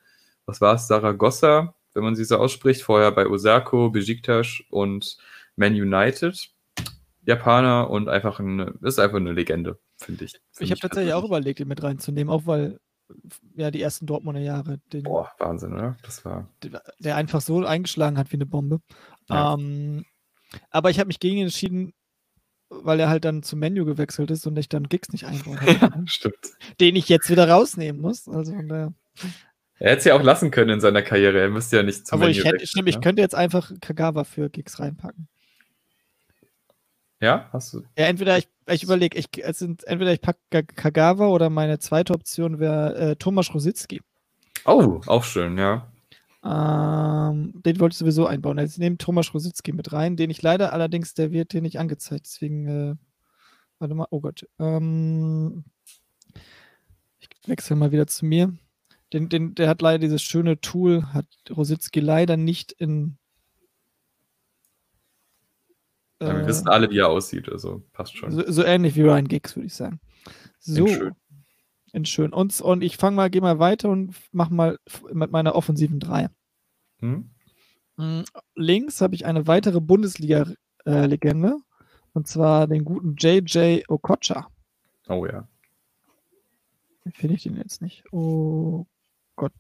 [0.45, 2.83] was war es, Saragossa, wenn man sie so ausspricht.
[2.83, 5.19] Vorher bei Osako, Besiktas und
[5.57, 6.51] Man United.
[7.27, 10.33] Japaner und einfach eine, ist einfach eine Legende, finde ich.
[10.33, 12.81] Find ich habe tatsächlich auch überlegt, ihn mit reinzunehmen, auch weil
[13.57, 14.79] ja, die ersten Dortmunder Jahre.
[14.93, 15.97] Den, Boah, Wahnsinn, oder?
[16.03, 16.49] Das war.
[16.99, 18.81] Der einfach so eingeschlagen hat wie eine Bombe.
[19.29, 19.55] Ja.
[19.55, 20.05] Ähm,
[20.71, 21.93] aber ich habe mich gegen ihn entschieden,
[22.69, 25.99] weil er halt dann zum Menü gewechselt ist und ich dann Gigs nicht einbauen habe.
[25.99, 26.35] ja, stimmt.
[26.81, 28.29] Den ich jetzt wieder rausnehmen muss.
[28.29, 28.95] Also von daher.
[29.79, 31.41] Er hätte es ja auch lassen können in seiner Karriere.
[31.41, 32.91] Er müsste ja nicht zum Aber ich, hätte, stimmt, ne?
[32.91, 35.29] ich könnte jetzt einfach Kagawa für Gigs reinpacken.
[37.21, 37.83] Ja, hast du.
[37.99, 42.15] Ja, entweder ich, ich überlege, ich, es sind, entweder ich packe Kagawa oder meine zweite
[42.15, 44.01] Option wäre äh, Thomas Rositzky.
[44.65, 45.91] Oh, auch schön, ja.
[46.43, 48.59] Ähm, den wollte ich sowieso einbauen.
[48.59, 52.25] Jetzt nehme Thomas Rositzky mit rein, den ich leider allerdings, der wird hier nicht angezeigt.
[52.25, 52.95] Deswegen, äh,
[53.79, 54.49] warte mal, oh Gott.
[54.59, 55.65] Ähm,
[57.19, 58.55] ich wechsle mal wieder zu mir.
[59.13, 63.19] Den, den, der hat leider dieses schöne Tool, hat Rositzky leider nicht in
[66.21, 68.31] ja, wir äh, wissen alle, wie er aussieht, also passt schon.
[68.31, 70.01] So, so ähnlich wie Ryan Giggs, würde ich sagen.
[70.59, 70.87] So.
[70.87, 71.15] In schön.
[71.93, 72.33] In schön.
[72.33, 74.79] Und, und ich fange mal, gehe mal weiter und mache mal
[75.13, 76.29] mit meiner offensiven 3.
[76.99, 77.31] Hm?
[77.97, 78.23] Mm,
[78.55, 81.57] links habe ich eine weitere Bundesliga-Legende.
[82.13, 84.49] Und zwar den guten JJ Okocha.
[85.09, 85.49] Oh ja.
[87.15, 88.05] Finde ich den jetzt nicht.
[88.13, 88.87] Oh
[89.37, 89.53] Gott.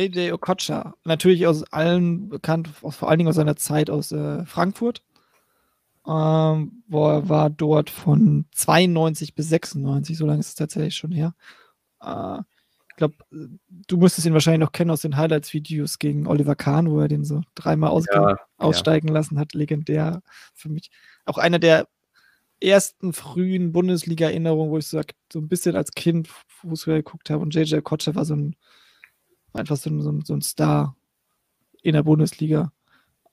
[0.00, 4.44] JJ Okocha, natürlich aus allen bekannt, aus, vor allen Dingen aus seiner Zeit aus äh,
[4.46, 5.02] Frankfurt.
[6.06, 11.12] Ähm, wo er war dort von 92 bis 96, so lange ist es tatsächlich schon
[11.12, 11.34] her.
[12.02, 12.38] Äh,
[12.88, 17.00] ich glaube, du müsstest ihn wahrscheinlich noch kennen aus den Highlights-Videos gegen Oliver Kahn, wo
[17.00, 19.14] er den so dreimal ja, aussteigen ja.
[19.14, 19.54] lassen hat.
[19.54, 20.22] Legendär
[20.54, 20.90] für mich.
[21.24, 21.86] Auch einer der
[22.60, 25.00] ersten frühen Bundesliga-Erinnerungen, wo ich so,
[25.32, 27.42] so ein bisschen als Kind Fußball geguckt habe.
[27.42, 28.56] Und JJ Kotscher war so ein
[29.52, 30.96] einfach so, so, so ein Star
[31.82, 32.72] in der Bundesliga,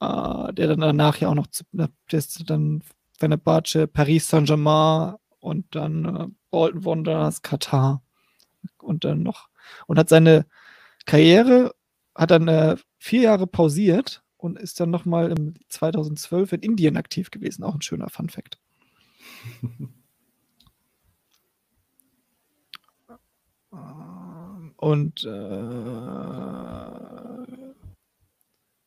[0.00, 1.64] äh, der dann danach ja auch noch, zu,
[2.10, 2.82] ist dann
[3.18, 8.02] Fenerbahce, Paris Saint-Germain und dann äh, Bolton Wanderers, Katar
[8.78, 9.48] und dann noch
[9.86, 10.46] und hat seine
[11.06, 11.74] Karriere,
[12.14, 17.30] hat dann äh, vier Jahre pausiert und ist dann nochmal im 2012 in Indien aktiv
[17.30, 17.64] gewesen.
[17.64, 18.58] Auch ein schöner Fun Fact.
[24.78, 25.28] Und äh,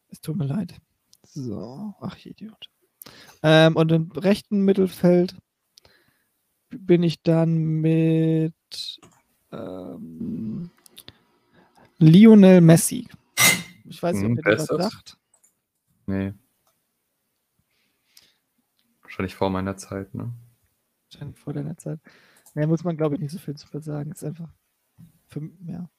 [0.09, 0.79] es tut mir leid.
[1.23, 2.69] So, ach Idiot.
[3.43, 5.35] Ähm, und im rechten Mittelfeld
[6.69, 8.53] bin ich dann mit
[9.51, 10.71] ähm,
[11.97, 13.09] Lionel Messi.
[13.83, 15.17] Ich weiß nicht, ob hm, ihr das sagt.
[16.05, 16.33] Nee.
[19.01, 20.33] Wahrscheinlich vor meiner Zeit, ne?
[21.11, 21.99] Wahrscheinlich vor deiner Zeit.
[22.53, 24.11] Mehr muss man, glaube ich, nicht so viel zu sagen.
[24.11, 24.53] Ist einfach
[25.31, 25.89] für, ja.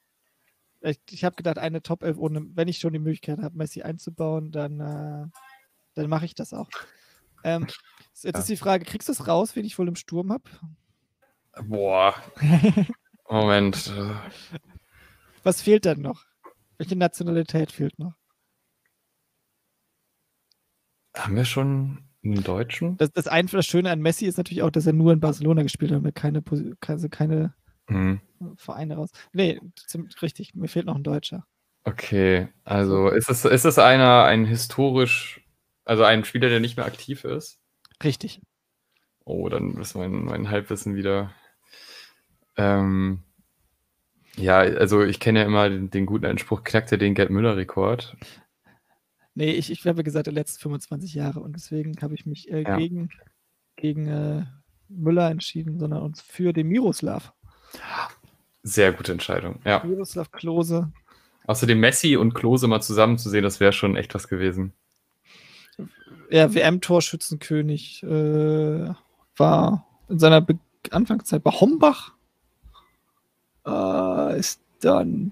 [0.81, 3.81] Ich, ich habe gedacht, eine Top 11 ohne, wenn ich schon die Möglichkeit habe, Messi
[3.81, 5.27] einzubauen, dann, äh,
[5.93, 6.69] dann mache ich das auch.
[7.43, 7.67] Ähm,
[8.13, 8.39] jetzt ja.
[8.39, 10.43] ist die Frage, kriegst du es raus, wen ich wohl im Sturm habe?
[11.63, 12.15] Boah.
[13.29, 13.93] Moment.
[15.43, 16.25] Was fehlt denn noch?
[16.77, 18.13] Welche Nationalität fehlt noch?
[21.15, 22.97] Haben wir schon einen Deutschen?
[22.97, 25.63] Das, das, ein, das Schöne an Messi ist natürlich auch, dass er nur in Barcelona
[25.63, 26.43] gespielt hat und keine,
[26.87, 27.53] also keine
[27.87, 28.21] mhm.
[28.57, 29.09] Vereine raus.
[29.31, 29.59] Nee,
[30.21, 31.45] richtig, mir fehlt noch ein Deutscher.
[31.85, 35.41] Okay, also ist es, ist es einer, ein historisch,
[35.85, 37.59] also ein Spieler, der nicht mehr aktiv ist?
[38.03, 38.41] Richtig.
[39.25, 41.31] Oh, dann ist mein, mein Halbwissen wieder.
[42.57, 43.23] Ähm,
[44.35, 48.15] Ja, also ich kenne ja immer den, den guten Einspruch, knackte den Gerd Müller-Rekord.
[49.35, 52.63] Nee, ich, ich habe gesagt, die letzten 25 Jahre und deswegen habe ich mich äh,
[52.63, 52.77] Ja.
[52.77, 53.09] gegen,
[53.75, 54.45] gegen äh,
[54.87, 57.33] Müller entschieden, sondern uns für den Miroslav.
[58.63, 59.83] Sehr gute Entscheidung, ja.
[59.83, 60.91] Miroslav Klose.
[61.45, 64.73] Außerdem Messi und Klose mal zusammen zu sehen, das wäre schon echt was gewesen.
[66.29, 68.93] Er WM-Torschützenkönig äh,
[69.35, 70.57] war in seiner Be
[70.91, 72.13] Anfangszeit bei Hombach.
[73.65, 75.31] Äh, ist dann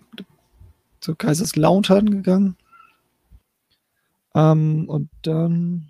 [1.01, 2.55] zu Kaiserslautern gegangen.
[4.33, 5.87] Ähm, und dann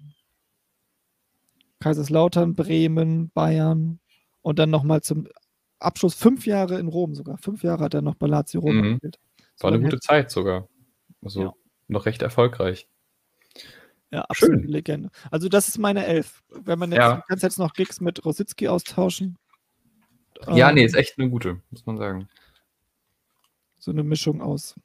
[1.79, 3.99] Kaiserslautern, Bremen, Bayern
[4.41, 5.27] und dann nochmal zum
[5.81, 7.37] Abschluss fünf Jahre in Rom sogar.
[7.37, 8.91] Fünf Jahre hat er noch bei Lazio Rom Mhm.
[8.93, 9.19] gespielt.
[9.55, 10.67] So War eine gute Zeit sogar.
[11.23, 11.53] Also Ja.
[11.87, 12.87] noch recht erfolgreich.
[14.11, 14.49] Ja, Schön.
[14.49, 15.09] absolute Legende.
[15.29, 16.43] Also das ist meine Elf.
[16.49, 17.23] Wenn man jetzt, Ja.
[17.27, 19.37] kannst jetzt noch Gigs mit Rositzky austauschen.
[20.47, 22.27] Ja, Ähm, nee, ist echt eine gute, muss man sagen.
[23.79, 24.75] So eine Mischung aus,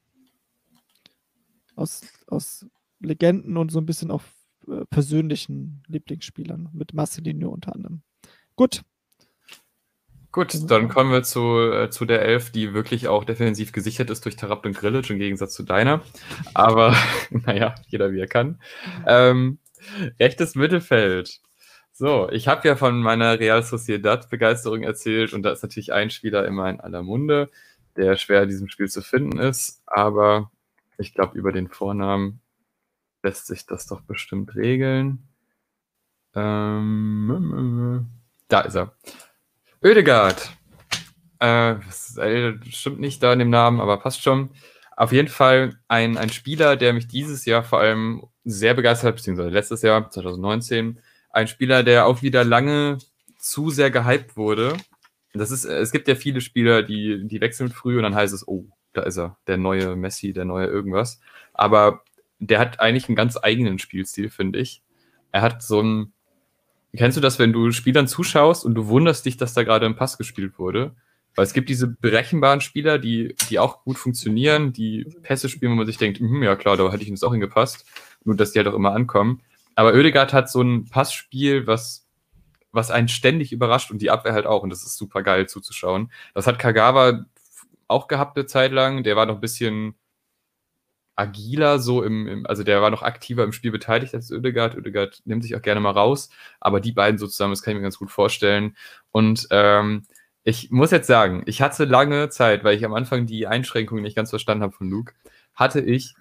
[1.75, 2.67] aus, aus
[3.01, 4.23] Legenden und so ein bisschen auch
[4.69, 6.71] äh, persönlichen Lieblingsspielern.
[6.73, 8.03] Mit Marcelinho unter anderem.
[8.57, 8.83] Gut.
[10.37, 10.66] Gut, Genau.
[10.66, 14.37] dann kommen wir zu, äh, zu der Elf, die wirklich auch defensiv gesichert ist durch
[14.37, 16.03] Tarabt und Grilic im Gegensatz zu deiner.
[16.53, 16.94] Aber
[17.31, 18.61] naja, jeder wie er kann.
[19.07, 19.59] Ähm,
[20.20, 21.40] rechtes Mittelfeld.
[21.90, 26.44] So, ich habe ja von meiner Real Sociedad-Begeisterung erzählt und da ist natürlich ein Spieler
[26.46, 27.49] immer in aller Munde,
[27.96, 30.51] der schwer in diesem Spiel zu finden ist, aber
[30.99, 32.40] ich glaube, über den Vornamen
[33.22, 35.27] lässt sich das doch bestimmt regeln.
[36.35, 38.07] Ähm,
[38.49, 38.92] da ist er.
[39.87, 40.51] Oedegaard.
[41.38, 44.51] Äh, das äh, stimmt nicht da in dem Namen, aber passt schon.
[44.96, 49.16] Auf jeden Fall ein, ein Spieler, der mich dieses Jahr vor allem sehr begeistert hat,
[49.16, 50.99] beziehungsweise letztes Jahr, 2019.
[51.31, 52.99] Ein Spieler, der auch wieder lange
[53.38, 54.77] zu sehr gehypt wurde.
[55.35, 58.49] Das ist, es gibt ja viele Spieler, die, die wechseln früh und dann heißt es,
[58.49, 61.20] oh, da ist er, der neue Messi, der neue irgendwas.
[61.55, 62.03] Aber
[62.40, 64.83] der hat eigentlich einen ganz eigenen Spielstil, finde ich.
[65.31, 66.12] Er hat so ein,
[66.97, 69.97] Kennst du das, wenn du Spielern zuschaust und du wunderst dich, dass da gerade ein
[69.97, 70.95] Pass gespielt wurde?
[71.35, 75.77] Weil es gibt diese berechenbaren Spieler, die, die auch gut funktionieren, die Pässe spielen, wo
[75.77, 77.85] man sich denkt, "Mhm, ja klar, da hätte ich uns auch hingepasst.
[78.25, 79.43] Nur, dass die halt auch immer ankommen.
[79.75, 82.09] Aber Oedegaard hat so ein Passspiel, was,
[82.73, 84.63] was einen ständig überrascht und die Abwehr halt auch.
[84.63, 86.11] Und das ist super geil zuzuschauen.
[86.35, 87.27] Das hat Kagawa
[87.87, 89.05] auch gehabt eine Zeit lang.
[89.05, 89.95] Der war noch ein bisschen
[91.17, 94.77] agiler, so im, im, also der war noch aktiver im Spiel beteiligt als Oedegaard.
[94.77, 97.77] Oedegaard nimmt sich auch gerne mal raus, aber die beiden so zusammen, das kann ich
[97.79, 98.77] mir ganz gut vorstellen.
[99.13, 100.05] Und ähm,
[100.45, 104.15] ich muss jetzt sagen, ich hatte lange Zeit, weil ich am Anfang die Einschränkungen nicht
[104.17, 105.15] ganz verstanden habe von Luke,
[105.55, 106.15] hatte ich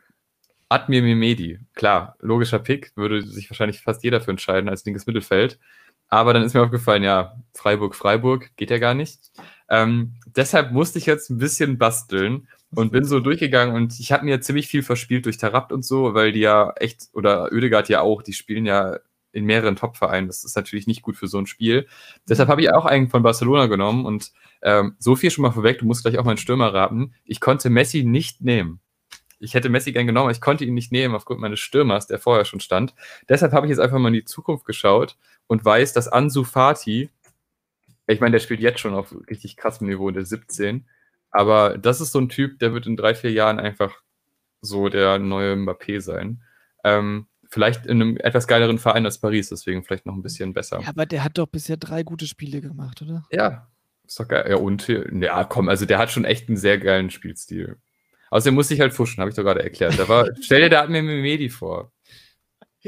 [0.70, 1.60] Admir Mimedi.
[1.76, 5.60] Klar, logischer Pick, würde sich wahrscheinlich fast jeder für entscheiden als linkes Mittelfeld.
[6.08, 9.32] Aber dann ist mir aufgefallen, ja, Freiburg, Freiburg, geht ja gar nicht.
[9.70, 14.26] Ähm, deshalb musste ich jetzt ein bisschen basteln und bin so durchgegangen und ich habe
[14.26, 18.02] mir ziemlich viel verspielt durch Tarabt und so, weil die ja echt, oder Oedegaard ja
[18.02, 18.98] auch, die spielen ja
[19.32, 20.28] in mehreren Top-Vereinen.
[20.28, 21.88] Das ist natürlich nicht gut für so ein Spiel.
[22.28, 25.80] Deshalb habe ich auch einen von Barcelona genommen und ähm, so viel schon mal vorweg,
[25.80, 27.14] du musst gleich auch meinen Stürmer raten.
[27.26, 28.80] Ich konnte Messi nicht nehmen.
[29.40, 32.20] Ich hätte Messi gern genommen, aber ich konnte ihn nicht nehmen aufgrund meines Stürmers, der
[32.20, 32.96] vorher schon stand.
[33.28, 37.10] Deshalb habe ich jetzt einfach mal in die Zukunft geschaut und weiß, dass Ansu Fati,
[38.08, 40.86] ich meine, der spielt jetzt schon auf richtig krassem Niveau der 17,
[41.36, 43.94] aber das ist so ein Typ, der wird in drei, vier Jahren einfach
[44.62, 46.42] so der neue Mbappé sein.
[46.84, 50.80] Ähm, vielleicht in einem etwas geileren Verein als Paris, deswegen vielleicht noch ein bisschen besser.
[50.82, 53.26] Ja, aber der hat doch bisher drei gute Spiele gemacht, oder?
[53.32, 53.68] Ja,
[54.06, 54.46] ist doch geil.
[54.50, 57.78] Ja, und ja, komm, also der hat schon echt einen sehr geilen Spielstil.
[58.30, 60.00] Außerdem musste ich halt fuschen, habe ich doch gerade erklärt.
[60.00, 61.92] Da war, stell dir da Admir Mimedi vor.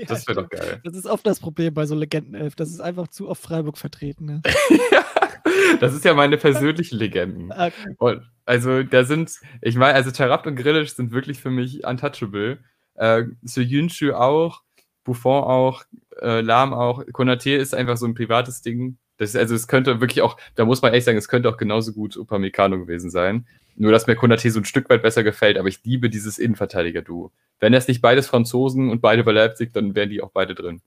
[0.07, 0.79] Das wäre doch geil.
[0.83, 2.55] Das ist oft das Problem bei so Legendenelf.
[2.55, 4.25] Das ist einfach zu oft Freiburg vertreten.
[4.25, 4.41] Ne?
[5.79, 7.51] das ist ja meine persönlichen Legenden.
[7.57, 7.95] Okay.
[7.97, 9.31] Und also da sind,
[9.61, 12.59] ich meine, also Tarabt und Grilic sind wirklich für mich untouchable.
[12.95, 14.63] Äh, Soyuncu auch,
[15.03, 15.83] Buffon auch,
[16.21, 17.03] äh, Lahm auch.
[17.11, 18.97] Konate ist einfach so ein privates Ding.
[19.17, 21.57] Das ist, also es könnte wirklich auch, da muss man echt sagen, es könnte auch
[21.57, 23.45] genauso gut Upamecano gewesen sein.
[23.75, 27.31] Nur, dass mir Konate so ein Stück weit besser gefällt, aber ich liebe dieses Innenverteidiger-Duo.
[27.59, 30.81] Wenn das nicht beides Franzosen und beide bei Leipzig, dann wären die auch beide drin.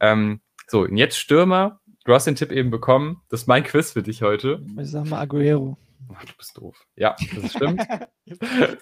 [0.00, 1.80] Ähm, so, und jetzt Stürmer.
[2.04, 3.20] Du hast den Tipp eben bekommen.
[3.28, 4.60] Das ist mein Quiz für dich heute.
[4.80, 5.76] Ich sag mal Aguero.
[6.14, 6.86] Ach, du bist doof.
[6.96, 7.82] Ja, das stimmt.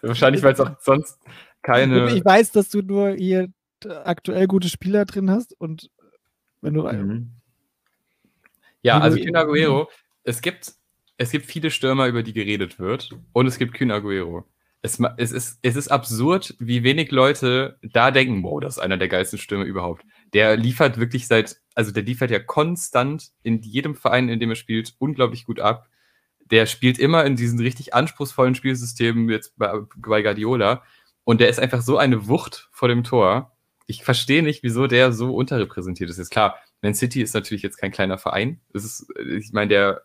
[0.03, 1.19] Wahrscheinlich, weil es auch sonst
[1.63, 2.15] keine.
[2.15, 3.49] Ich weiß, dass du nur hier
[4.05, 5.91] aktuell gute Spieler drin hast und
[6.61, 6.83] wenn du.
[6.83, 7.31] Mhm.
[8.83, 9.91] Ja, also Kühn Aguero,
[10.25, 10.73] es gibt,
[11.19, 13.11] es gibt viele Stürmer, über die geredet wird.
[13.33, 14.45] Und es gibt Kühn Aguero.
[14.83, 18.97] Es, es, ist, es ist absurd, wie wenig Leute da denken, wow, das ist einer
[18.97, 20.05] der geilsten Stürmer überhaupt.
[20.33, 24.57] Der liefert wirklich seit, also der liefert ja konstant in jedem Verein, in dem er
[24.57, 25.89] spielt, unglaublich gut ab.
[26.51, 30.83] Der spielt immer in diesen richtig anspruchsvollen Spielsystemen jetzt bei, bei Guardiola
[31.25, 33.57] und der ist einfach so eine Wucht vor dem Tor.
[33.87, 36.19] Ich verstehe nicht, wieso der so unterrepräsentiert ist.
[36.19, 38.61] Ist klar, Man City ist natürlich jetzt kein kleiner Verein.
[38.73, 40.03] Es ist, ich meine, der,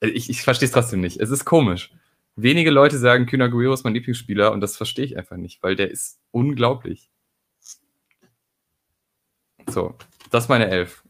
[0.00, 1.20] ich, ich verstehe es trotzdem nicht.
[1.20, 1.92] Es ist komisch.
[2.36, 5.74] Wenige Leute sagen, Kühner Guerrero ist mein Lieblingsspieler und das verstehe ich einfach nicht, weil
[5.74, 7.10] der ist unglaublich.
[9.68, 9.94] So,
[10.30, 11.02] das ist meine Elf.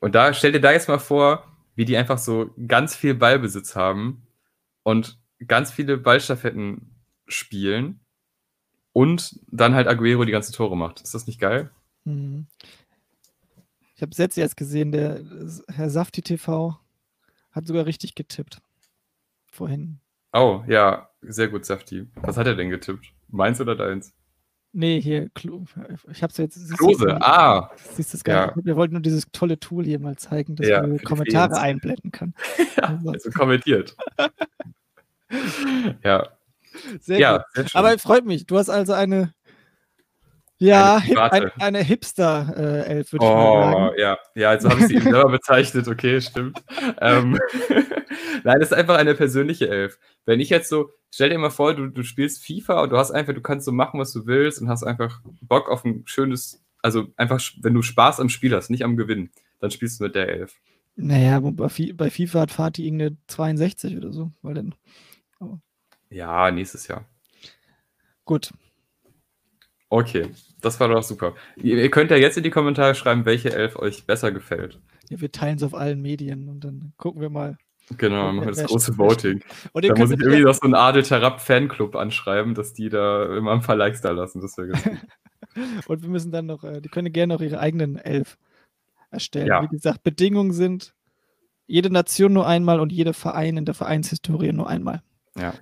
[0.00, 3.76] Und da stell dir da jetzt mal vor, wie die einfach so ganz viel Ballbesitz
[3.76, 4.26] haben
[4.82, 6.94] und ganz viele Ballstaffetten
[7.26, 8.00] spielen
[8.92, 11.00] und dann halt Aguero die ganzen Tore macht.
[11.00, 11.70] Ist das nicht geil?
[12.04, 12.46] Mhm.
[13.96, 15.20] Ich habe es jetzt erst gesehen, der
[15.68, 16.78] Herr Safti TV
[17.52, 18.60] hat sogar richtig getippt.
[19.46, 20.00] Vorhin.
[20.32, 22.08] Oh, ja, sehr gut, Safti.
[22.16, 23.12] Was hat er denn getippt?
[23.28, 24.12] Meins oder deins?
[24.76, 25.30] Nee, hier,
[26.10, 26.76] ich hab's jetzt.
[26.76, 27.70] Klose, du, ah.
[27.76, 28.64] Siehst du es gar ja.
[28.64, 32.34] Wir wollten nur dieses tolle Tool hier mal zeigen, dass ja, man Kommentare einblenden kann.
[32.76, 33.10] ja, also.
[33.10, 33.96] also kommentiert.
[36.02, 36.28] ja.
[37.00, 37.70] Sehr ja, gut.
[37.74, 38.46] Aber freut mich.
[38.46, 39.32] Du hast also eine
[40.58, 43.94] ja, eine, ein, eine Hipster-Elf, würde oh, ich mal sagen.
[43.98, 46.62] Ja, ja, jetzt habe ich sie eben selber bezeichnet, okay, stimmt.
[47.00, 47.38] ähm,
[48.44, 49.98] Nein, das ist einfach eine persönliche Elf.
[50.24, 53.10] Wenn ich jetzt so, stell dir mal vor, du, du spielst FIFA und du hast
[53.10, 56.62] einfach, du kannst so machen, was du willst und hast einfach Bock auf ein schönes,
[56.82, 60.14] also einfach, wenn du Spaß am Spiel hast, nicht am Gewinnen, dann spielst du mit
[60.14, 60.56] der Elf.
[60.96, 64.74] Naja, bei FIFA hat Fatih irgendeine 62 oder so, weil dann.
[65.40, 65.58] Oh.
[66.10, 67.04] Ja, nächstes Jahr.
[68.24, 68.52] Gut.
[69.94, 70.26] Okay,
[70.60, 71.34] das war doch super.
[71.54, 74.80] Ihr, ihr, könnt ja jetzt in die Kommentare schreiben, welche Elf euch besser gefällt.
[75.08, 77.56] Ja, wir teilen es auf allen Medien und dann gucken wir mal.
[77.96, 79.40] Genau, machen wir das große Voting.
[79.72, 83.36] Und da muss ich irgendwie noch so einen Adel Tarab Fanclub anschreiben, dass die da
[83.36, 84.40] immer ein paar Likes da lassen.
[84.40, 84.72] Das wäre
[85.86, 88.36] und wir müssen dann noch, äh, die können gerne noch ihre eigenen Elf
[89.12, 89.46] erstellen.
[89.46, 89.62] Ja.
[89.62, 90.92] Wie gesagt, Bedingungen sind
[91.68, 95.04] jede Nation nur einmal und jeder Verein in der Vereinshistorie nur einmal.
[95.38, 95.54] Ja.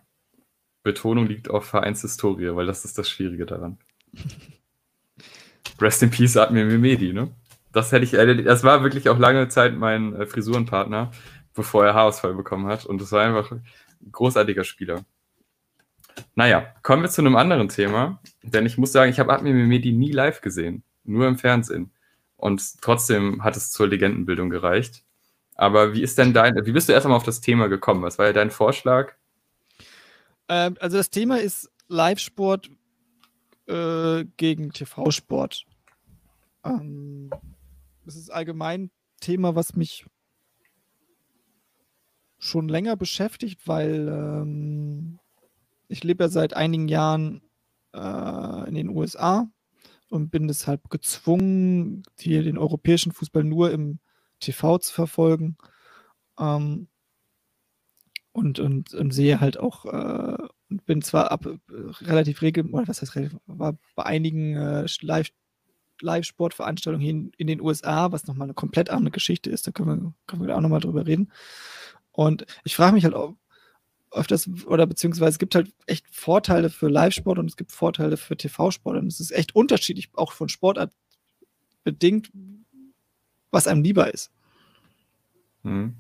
[0.83, 3.79] Betonung liegt auf Vereinshistorie, weil das ist das Schwierige daran.
[5.81, 7.31] Rest in Peace Admir Mimedi, ne?
[7.73, 11.11] Das hätte ich, äh, das war wirklich auch lange Zeit mein äh, Frisurenpartner,
[11.55, 12.85] bevor er Haarausfall bekommen hat.
[12.85, 13.65] Und das war einfach ein
[14.11, 15.05] großartiger Spieler.
[16.35, 18.21] Naja, kommen wir zu einem anderen Thema.
[18.43, 20.83] Denn ich muss sagen, ich habe Admir Mimedi nie live gesehen.
[21.05, 21.91] Nur im Fernsehen.
[22.37, 25.05] Und trotzdem hat es zur Legendenbildung gereicht.
[25.55, 28.03] Aber wie ist denn dein, wie bist du erst einmal auf das Thema gekommen?
[28.03, 29.13] Was war ja dein Vorschlag?
[30.49, 32.71] Ähm, also das Thema ist Live-Sport
[33.73, 35.65] äh, gegen TV-Sport.
[36.65, 37.31] Ähm,
[38.05, 40.05] das ist allgemein ein Thema, was mich
[42.39, 45.19] schon länger beschäftigt, weil ähm,
[45.89, 47.43] ich lebe ja seit einigen Jahren
[47.95, 49.49] äh, in den USA
[50.09, 54.01] und bin deshalb gezwungen, hier den europäischen Fußball nur im
[54.41, 55.57] TV zu verfolgen.
[56.39, 56.89] Ähm,
[58.33, 61.59] und, und, und sehe halt auch äh, bin zwar ab äh,
[62.05, 65.31] relativ regelmäßig, oder was heißt war bei einigen äh, Live,
[66.01, 70.47] Live-Sportveranstaltungen in, den USA, was nochmal eine komplett andere Geschichte ist, da können wir, können
[70.47, 71.31] wir auch nochmal drüber reden.
[72.11, 73.35] Und ich frage mich halt auch
[74.11, 78.37] öfters, oder beziehungsweise es gibt halt echt Vorteile für Live-Sport und es gibt Vorteile für
[78.37, 80.93] TV-Sport und es ist echt unterschiedlich, auch von Sportart
[81.83, 82.31] bedingt,
[83.51, 84.31] was einem lieber ist.
[85.63, 85.97] Hm.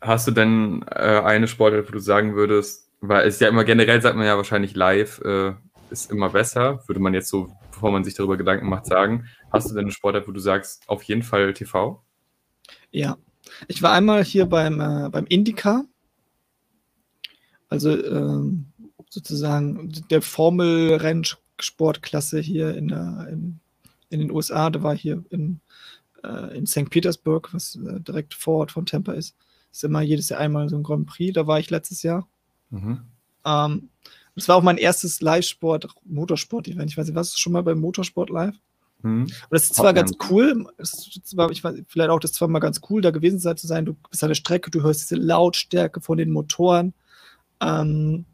[0.00, 4.02] Hast du denn äh, eine Sportart, wo du sagen würdest, weil es ja immer generell
[4.02, 5.54] sagt man ja wahrscheinlich live äh,
[5.90, 9.28] ist immer besser, würde man jetzt so, bevor man sich darüber Gedanken macht, sagen.
[9.52, 12.02] Hast du denn eine Sportart, wo du sagst, auf jeden Fall TV?
[12.90, 13.16] Ja,
[13.68, 15.84] ich war einmal hier beim, äh, beim Indica,
[17.68, 18.72] also ähm,
[19.08, 23.60] sozusagen der Formel-Rennsportklasse hier in, der, in,
[24.10, 24.70] in, den USA.
[24.70, 25.60] Da war hier in,
[26.22, 26.88] äh, in St.
[26.90, 29.36] Petersburg, was äh, direkt vor Ort von Tampa ist
[29.76, 31.34] ist immer jedes Jahr einmal so ein Grand Prix.
[31.34, 32.26] Da war ich letztes Jahr.
[32.70, 33.00] Mhm.
[33.44, 33.88] Ähm,
[34.34, 36.90] das war auch mein erstes Live-Sport, Motorsport-Event.
[36.90, 38.54] Ich weiß nicht, was ist schon mal beim Motorsport live?
[39.02, 39.22] Mhm.
[39.22, 40.66] Und das ist zwar ganz cool,
[41.34, 43.86] war, ich weiß, vielleicht auch das zwar mal ganz cool, da gewesen zu sein.
[43.86, 46.92] Du bist an der Strecke, du hörst diese Lautstärke von den Motoren.
[47.60, 48.26] Ähm,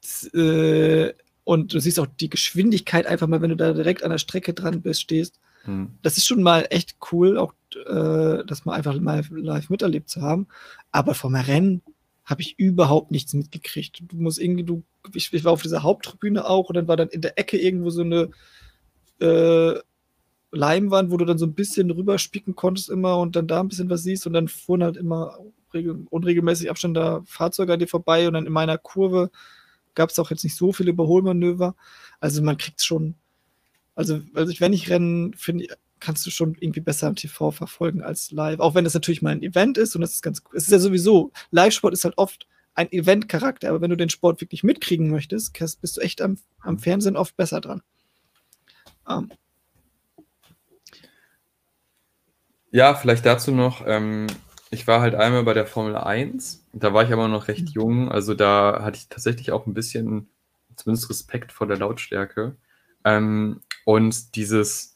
[0.00, 4.10] das, äh, und du siehst auch die Geschwindigkeit einfach mal, wenn du da direkt an
[4.10, 5.40] der Strecke dran bist, stehst.
[5.66, 5.90] Mhm.
[6.02, 7.54] Das ist schon mal echt cool, auch
[7.86, 10.46] äh, das mal einfach mal live miterlebt zu haben.
[10.92, 11.82] Aber vom Rennen
[12.24, 14.02] habe ich überhaupt nichts mitgekriegt.
[14.08, 17.08] Du musst irgendwie, du, ich, ich, war auf dieser Haupttribüne auch und dann war dann
[17.08, 18.30] in der Ecke irgendwo so eine
[19.20, 19.78] äh,
[20.50, 23.90] Leimwand, wo du dann so ein bisschen rüberspicken konntest immer und dann da ein bisschen
[23.90, 25.38] was siehst und dann fuhren halt immer
[26.10, 29.30] unregelmäßig Abstand da Fahrzeuge an dir vorbei und dann in meiner Kurve
[29.94, 31.74] gab es auch jetzt nicht so viele Überholmanöver.
[32.20, 33.16] Also man kriegt schon,
[33.94, 35.66] also, also wenn ich Rennen finde,
[36.00, 38.60] kannst du schon irgendwie besser am TV verfolgen als live.
[38.60, 40.56] Auch wenn es natürlich mal ein Event ist und das ist ganz cool.
[40.56, 44.40] Es ist ja sowieso, Live-Sport ist halt oft ein Event-Charakter, aber wenn du den Sport
[44.40, 47.82] wirklich mitkriegen möchtest, bist du echt am, am Fernsehen oft besser dran.
[49.06, 49.30] Um.
[49.30, 49.38] Ähm.
[52.70, 54.26] Ja, vielleicht dazu noch, ähm,
[54.70, 57.72] ich war halt einmal bei der Formel 1, da war ich aber noch recht mhm.
[57.72, 60.28] jung, also da hatte ich tatsächlich auch ein bisschen,
[60.74, 62.56] zumindest Respekt vor der Lautstärke.
[63.04, 64.94] Ähm, und dieses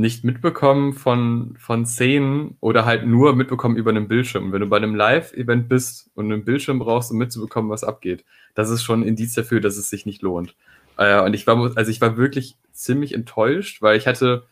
[0.00, 4.50] nicht mitbekommen von, von Szenen oder halt nur mitbekommen über einen Bildschirm.
[4.50, 8.70] Wenn du bei einem Live-Event bist und einen Bildschirm brauchst, um mitzubekommen, was abgeht, das
[8.70, 10.56] ist schon ein Indiz dafür, dass es sich nicht lohnt.
[10.96, 14.44] Äh, und ich war, also ich war wirklich ziemlich enttäuscht, weil ich hatte,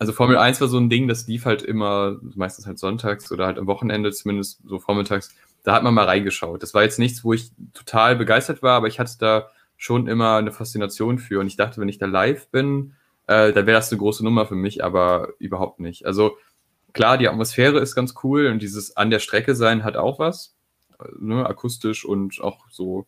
[0.00, 3.46] also Formel 1 war so ein Ding, das lief halt immer, meistens halt sonntags oder
[3.46, 5.32] halt am Wochenende, zumindest so vormittags,
[5.62, 6.64] da hat man mal reingeschaut.
[6.64, 10.36] Das war jetzt nichts, wo ich total begeistert war, aber ich hatte da schon immer
[10.36, 11.40] eine Faszination für.
[11.40, 12.94] Und ich dachte, wenn ich da live bin,
[13.26, 16.06] äh, dann wäre das eine große Nummer für mich, aber überhaupt nicht.
[16.06, 16.36] Also
[16.92, 20.54] klar, die Atmosphäre ist ganz cool und dieses an der Strecke sein hat auch was,
[21.18, 23.06] ne, akustisch und auch so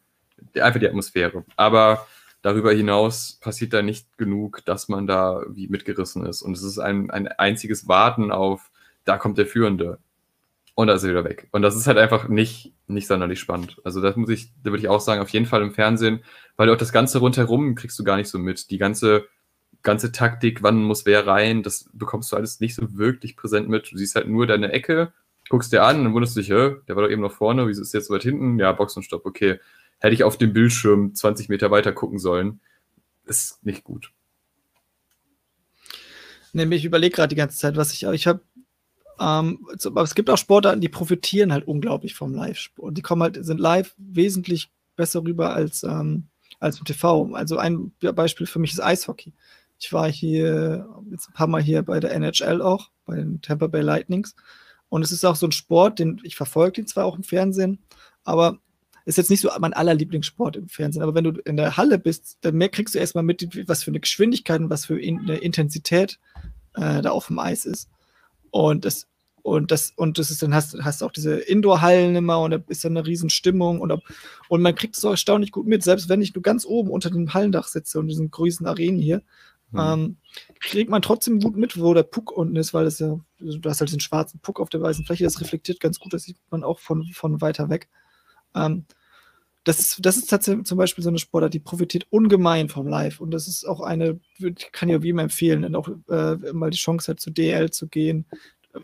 [0.55, 1.45] einfach die Atmosphäre.
[1.57, 2.07] Aber
[2.43, 6.43] darüber hinaus passiert da nicht genug, dass man da wie mitgerissen ist.
[6.43, 8.71] Und es ist ein, ein einziges Warten auf,
[9.05, 9.99] da kommt der Führende.
[10.77, 11.49] Und da ist er wieder weg.
[11.51, 13.81] Und das ist halt einfach nicht, nicht sonderlich spannend.
[13.83, 16.22] Also das muss ich, da würde ich auch sagen, auf jeden Fall im Fernsehen,
[16.57, 18.70] weil auch das Ganze rundherum kriegst du gar nicht so mit.
[18.70, 19.27] Die ganze,
[19.83, 23.91] ganze Taktik, wann muss wer rein, das bekommst du alles nicht so wirklich präsent mit.
[23.91, 25.12] Du siehst halt nur deine Ecke,
[25.49, 28.01] guckst dir an und wunderst dich, der war doch eben noch vorne, wieso ist der
[28.01, 28.59] jetzt so weit hinten?
[28.59, 29.59] Ja, Box und Stopp, okay
[29.99, 32.61] hätte ich auf dem Bildschirm 20 Meter weiter gucken sollen.
[33.24, 34.12] Ist nicht gut.
[36.53, 38.41] Nee, ich überlege gerade die ganze Zeit, was ich, ich habe,
[39.21, 42.97] ähm, aber es gibt auch Sportarten, die profitieren halt unglaublich vom Live-Sport.
[42.97, 46.29] Die kommen halt, sind live wesentlich besser rüber als, ähm,
[46.61, 47.35] als im TV.
[47.35, 49.33] Also ein Beispiel für mich ist Eishockey.
[49.79, 53.67] Ich war hier jetzt ein paar Mal hier bei der NHL auch, bei den Tampa
[53.67, 54.35] Bay Lightnings.
[54.89, 57.83] Und es ist auch so ein Sport, den ich verfolge den zwar auch im Fernsehen,
[58.25, 58.59] aber
[59.05, 62.39] ist jetzt nicht so mein allerlieblingssport im Fernsehen, aber wenn du in der Halle bist,
[62.41, 66.19] dann mehr kriegst du erstmal mit, was für eine Geschwindigkeit und was für eine Intensität
[66.75, 67.89] äh, da auf dem Eis ist.
[68.57, 69.07] Und das,
[69.43, 72.59] und das, und das ist, dann hast, hast du auch diese Indoor-Hallen immer und da
[72.69, 73.93] ist dann eine Riesenstimmung und,
[74.49, 77.11] und man kriegt es auch erstaunlich gut mit, selbst wenn ich nur ganz oben unter
[77.11, 79.23] dem Hallendach sitze und diesen größten Arenen hier,
[79.73, 79.79] mhm.
[79.79, 80.17] ähm,
[80.61, 83.81] kriegt man trotzdem gut mit, wo der Puck unten ist, weil es ja, du hast
[83.81, 86.65] halt diesen schwarzen Puck auf der weißen Fläche, das reflektiert ganz gut, das sieht man
[86.65, 87.91] auch von, von weiter weg.
[88.55, 88.87] Ähm,
[89.67, 93.21] das ist, das ist tatsächlich zum Beispiel so eine Sportart, die profitiert ungemein vom Live.
[93.21, 94.21] Und das ist auch eine,
[94.71, 97.89] kann ich auch jedem empfehlen, dann auch äh, mal die Chance hat, zu DL zu
[97.89, 98.27] gehen.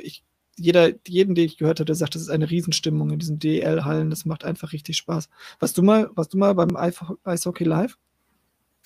[0.00, 0.24] Ich,
[0.56, 4.10] jeder, jeden, den ich gehört habe, der sagt, das ist eine Riesenstimmung in diesen DL-Hallen.
[4.10, 5.28] Das macht einfach richtig Spaß.
[5.60, 7.96] Warst du mal, warst du mal beim Eishockey live?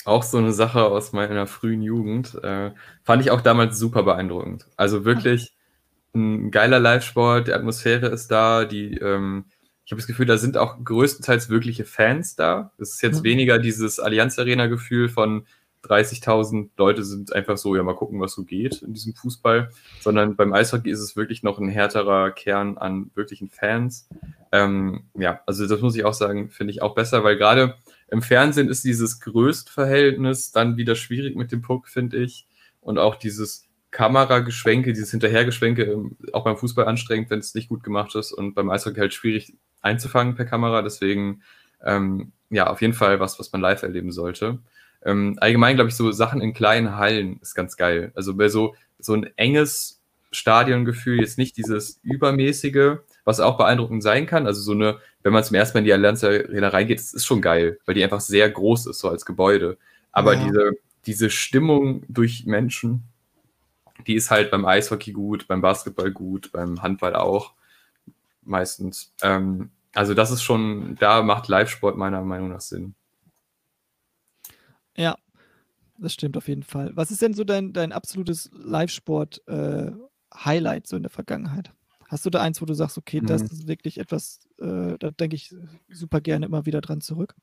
[0.05, 2.35] Auch so eine Sache aus meiner frühen Jugend.
[2.45, 2.73] Äh,
[3.05, 4.67] fand ich auch damals super beeindruckend.
[4.77, 5.55] Also wirklich
[6.15, 9.47] ein geiler Live-Sport, die Atmosphäre ist da, die ähm,
[9.87, 12.73] ich habe das Gefühl, da sind auch größtenteils wirkliche Fans da.
[12.77, 13.25] Es ist jetzt mhm.
[13.25, 15.47] weniger dieses Allianz Arena-Gefühl von
[15.85, 19.71] 30.000 Leute sind einfach so, ja, mal gucken, was so geht in diesem Fußball,
[20.01, 24.09] sondern beim Eishockey ist es wirklich noch ein härterer Kern an wirklichen Fans.
[24.51, 27.77] Ähm, ja, also das muss ich auch sagen, finde ich auch besser, weil gerade
[28.09, 32.49] im Fernsehen ist dieses Größtverhältnis dann wieder schwierig mit dem Puck, finde ich.
[32.81, 37.85] Und auch dieses Kamerageschwenke, dieses Hinterhergeschwenke, ähm, auch beim Fußball anstrengend, wenn es nicht gut
[37.85, 39.55] gemacht ist und beim Eishockey halt schwierig
[39.87, 40.83] einzufangen per Kamera.
[40.83, 41.43] Deswegen,
[41.85, 44.59] ähm, ja, auf jeden Fall was, was man live erleben sollte.
[45.05, 48.13] Ähm, allgemein, glaube ich, so Sachen in kleinen Hallen ist ganz geil.
[48.15, 54.27] Also bei so, so ein enges Stadiongefühl, jetzt nicht dieses übermäßige, was auch beeindruckend sein
[54.27, 54.47] kann.
[54.47, 57.25] Also so eine, wenn man zum ersten Mal in die Allianz Arena reingeht, das ist
[57.25, 59.79] schon geil, weil die einfach sehr groß ist, so als Gebäude.
[60.13, 60.45] Aber ja.
[60.45, 60.73] diese,
[61.07, 63.05] diese Stimmung durch Menschen,
[64.07, 67.55] die ist halt beim Eishockey gut, beim Basketball gut, beim Handball auch
[68.43, 69.13] meistens.
[69.23, 72.95] Ähm, also das ist schon, da macht Live-Sport meiner Meinung nach Sinn.
[74.97, 75.17] Ja,
[75.99, 76.93] das stimmt auf jeden Fall.
[76.95, 81.73] Was ist denn so dein, dein absolutes Live-Sport-Highlight äh, so in der Vergangenheit?
[82.09, 83.49] Hast du da eins, wo du sagst, okay, das mhm.
[83.49, 85.53] ist wirklich etwas, äh, da denke ich
[85.91, 87.35] super gerne immer wieder dran zurück?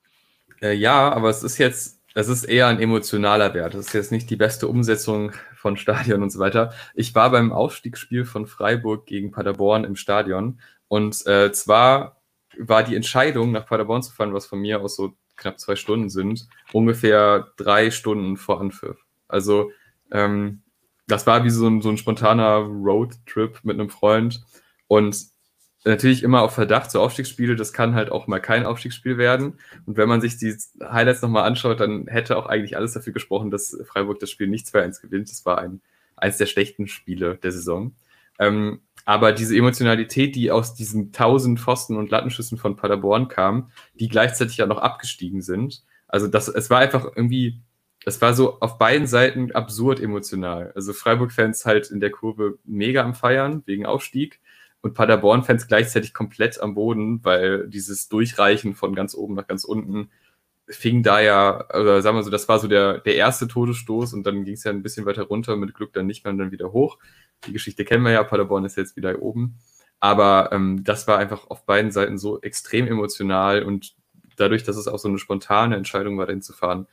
[0.62, 3.74] Äh, ja, aber es ist jetzt das ist eher ein emotionaler Wert.
[3.74, 6.74] Das ist jetzt nicht die beste Umsetzung von Stadion und so weiter.
[6.94, 12.23] Ich war beim Aufstiegsspiel von Freiburg gegen Paderborn im Stadion und äh, zwar
[12.58, 16.10] war die Entscheidung, nach Paderborn zu fahren, was von mir aus so knapp zwei Stunden
[16.10, 18.98] sind, ungefähr drei Stunden vor Anpfiff.
[19.28, 19.72] Also
[20.12, 20.62] ähm,
[21.08, 24.44] das war wie so ein, so ein spontaner Roadtrip mit einem Freund
[24.88, 25.18] und
[25.86, 29.60] natürlich immer auf Verdacht so Aufstiegsspiele, das kann halt auch mal kein Aufstiegsspiel werden.
[29.86, 33.52] Und wenn man sich die Highlights nochmal anschaut, dann hätte auch eigentlich alles dafür gesprochen,
[33.52, 35.30] dass Freiburg das Spiel nicht 2-1 gewinnt.
[35.30, 35.82] Das war ein
[36.16, 37.96] eines der schlechten Spiele der Saison.
[38.40, 44.08] Ähm, aber diese Emotionalität, die aus diesen tausend Pfosten und Lattenschüssen von Paderborn kam, die
[44.08, 45.84] gleichzeitig ja noch abgestiegen sind.
[46.08, 47.60] Also das, es war einfach irgendwie,
[48.06, 50.72] es war so auf beiden Seiten absurd emotional.
[50.76, 54.40] Also Freiburg-Fans halt in der Kurve mega am Feiern wegen Aufstieg
[54.82, 60.10] und Paderborn-Fans gleichzeitig komplett am Boden, weil dieses Durchreichen von ganz oben nach ganz unten
[60.76, 64.24] fing da ja, oder sagen wir so, das war so der, der erste Todesstoß und
[64.26, 66.52] dann ging es ja ein bisschen weiter runter, mit Glück dann nicht mehr und dann
[66.52, 66.98] wieder hoch.
[67.48, 69.58] Die Geschichte kennen wir ja, Paderborn ist jetzt wieder oben.
[70.00, 73.96] Aber ähm, das war einfach auf beiden Seiten so extrem emotional und
[74.36, 76.88] dadurch, dass es auch so eine spontane Entscheidung war, dahin zu fahren,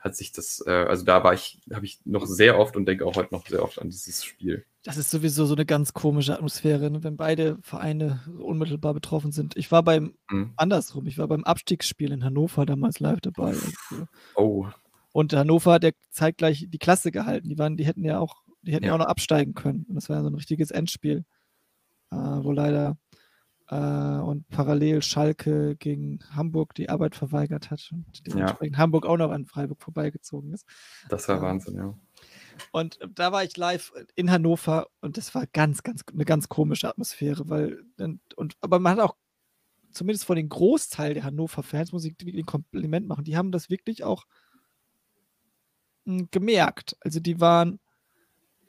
[0.00, 3.04] hat sich das, äh, also da war ich, habe ich noch sehr oft und denke
[3.04, 4.64] auch heute noch sehr oft an dieses Spiel.
[4.82, 7.04] Das ist sowieso so eine ganz komische Atmosphäre, ne?
[7.04, 9.56] wenn beide Vereine unmittelbar betroffen sind.
[9.56, 10.54] Ich war beim, mhm.
[10.56, 13.52] andersrum, ich war beim Abstiegsspiel in Hannover damals live dabei.
[13.52, 14.66] Und, oh.
[15.12, 17.50] Und Hannover hat ja zeitgleich die Klasse gehalten.
[17.50, 19.84] Die waren, die hätten ja auch, die hätten ja, ja auch noch absteigen können.
[19.86, 21.24] Und das war ja so ein richtiges Endspiel,
[22.10, 22.96] äh, wo leider
[23.70, 28.82] äh, und parallel Schalke gegen Hamburg die Arbeit verweigert hat und dementsprechend ja.
[28.82, 30.66] Hamburg auch noch an Freiburg vorbeigezogen ist.
[31.08, 31.94] Das war ähm, Wahnsinn, ja.
[32.72, 36.88] Und da war ich live in Hannover und das war ganz, ganz, eine ganz komische
[36.88, 37.82] Atmosphäre, weil,
[38.36, 39.16] und, aber man hat auch,
[39.92, 44.04] zumindest von den Großteil der Hannover-Fans, muss ich ein Kompliment machen, die haben das wirklich
[44.04, 44.24] auch
[46.04, 46.96] hm, gemerkt.
[47.00, 47.80] Also die waren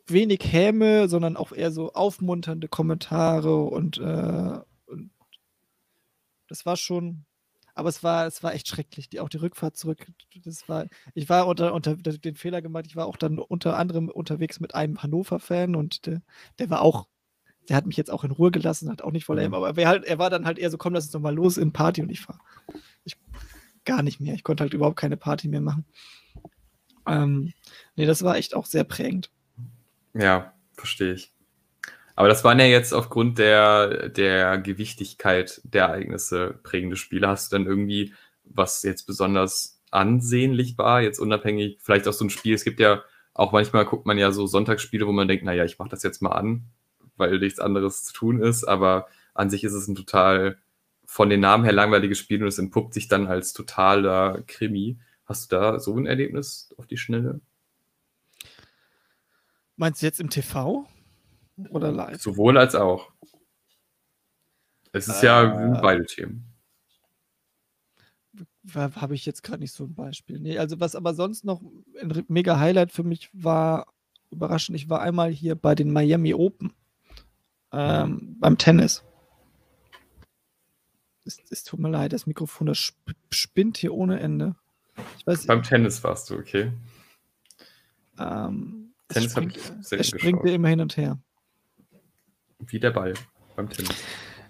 [0.07, 4.65] wenig Häme, sondern auch eher so aufmunternde Kommentare und, äh, und
[6.51, 7.23] das war schon,
[7.73, 9.09] aber es war, es war echt schrecklich.
[9.09, 10.05] Die, auch die Rückfahrt zurück.
[10.43, 12.85] Das war, ich war unter, unter den Fehler gemacht.
[12.87, 16.21] Ich war auch dann unter anderem unterwegs mit einem Hannover-Fan und der,
[16.59, 17.07] der war auch,
[17.69, 19.53] der hat mich jetzt auch in Ruhe gelassen, hat auch nicht voll mhm.
[19.53, 21.55] aber er, halt, er war dann halt eher so, komm, lass uns doch mal los
[21.55, 22.39] in Party und ich fahre.
[23.05, 23.17] Ich,
[23.85, 24.33] gar nicht mehr.
[24.33, 25.85] Ich konnte halt überhaupt keine Party mehr machen.
[27.07, 27.53] Ähm,
[27.95, 29.31] nee, das war echt auch sehr prägend.
[30.13, 31.30] Ja, verstehe ich.
[32.15, 37.27] Aber das waren ja jetzt aufgrund der, der Gewichtigkeit der Ereignisse prägende Spiele.
[37.27, 42.29] Hast du dann irgendwie, was jetzt besonders ansehnlich war, jetzt unabhängig, vielleicht auch so ein
[42.29, 43.03] Spiel, es gibt ja
[43.33, 46.21] auch manchmal guckt man ja so Sonntagsspiele, wo man denkt, naja, ich mache das jetzt
[46.21, 46.65] mal an,
[47.15, 50.57] weil nichts anderes zu tun ist, aber an sich ist es ein total
[51.05, 54.97] von den Namen her langweiliges Spiel und es entpuppt sich dann als totaler Krimi.
[55.25, 57.41] Hast du da so ein Erlebnis auf die Schnelle?
[59.75, 60.85] Meinst du jetzt im TV?
[61.69, 62.21] Oder live?
[62.21, 63.11] Sowohl als auch.
[64.91, 66.45] Es ist äh, ja beide Themen.
[68.75, 70.39] Habe ich jetzt gerade nicht so ein Beispiel.
[70.39, 71.61] Nee, also was aber sonst noch
[71.99, 73.87] ein mega Highlight für mich war,
[74.29, 76.73] überraschend, ich war einmal hier bei den Miami Open
[77.71, 79.03] ähm, beim Tennis.
[81.25, 82.93] Es, es, tut mir leid, das Mikrofon, das
[83.31, 84.55] spinnt hier ohne Ende.
[85.25, 86.71] Weiß, beim Tennis warst du, okay.
[88.17, 91.19] Ähm, Tennis habe ich sehr Es springt dir immer hin und her.
[92.67, 93.13] Wie der Ball
[93.55, 93.95] beim Tennis.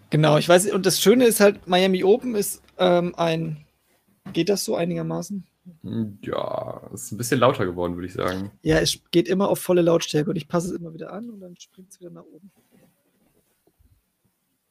[0.10, 3.66] Genau, ich weiß, und das Schöne ist halt, Miami Open ist ähm, ein.
[4.34, 5.46] Geht das so einigermaßen?
[5.84, 8.52] Hm, ja, es ist ein bisschen lauter geworden, würde ich sagen.
[8.62, 11.40] Ja, es geht immer auf volle Lautstärke und ich passe es immer wieder an und
[11.40, 12.52] dann springt es wieder nach oben.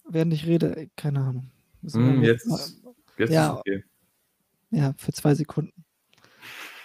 [0.08, 1.50] Während ich rede, keine Ahnung.
[1.82, 2.48] Mm, jetzt,
[3.16, 3.84] jetzt ja, ist okay.
[4.70, 5.84] Ja, für zwei Sekunden.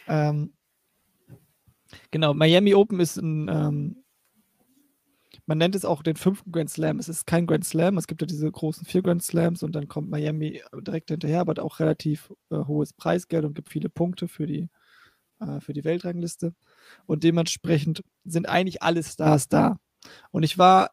[0.07, 0.53] Ähm,
[2.11, 4.04] genau, Miami Open ist ein ähm,
[5.45, 6.99] man nennt es auch den fünften Grand Slam.
[6.99, 7.97] Es ist kein Grand Slam.
[7.97, 11.61] Es gibt ja diese großen vier Grand Slams und dann kommt Miami direkt hinterher, aber
[11.63, 14.69] auch relativ äh, hohes Preisgeld und gibt viele Punkte für die,
[15.39, 16.53] äh, für die Weltrangliste.
[17.05, 19.77] Und dementsprechend sind eigentlich alle Stars da.
[20.31, 20.91] Und ich war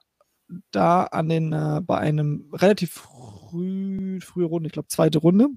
[0.70, 5.48] da an den, äh, bei einem relativ früh, frühe Runde, ich glaube zweite Runde,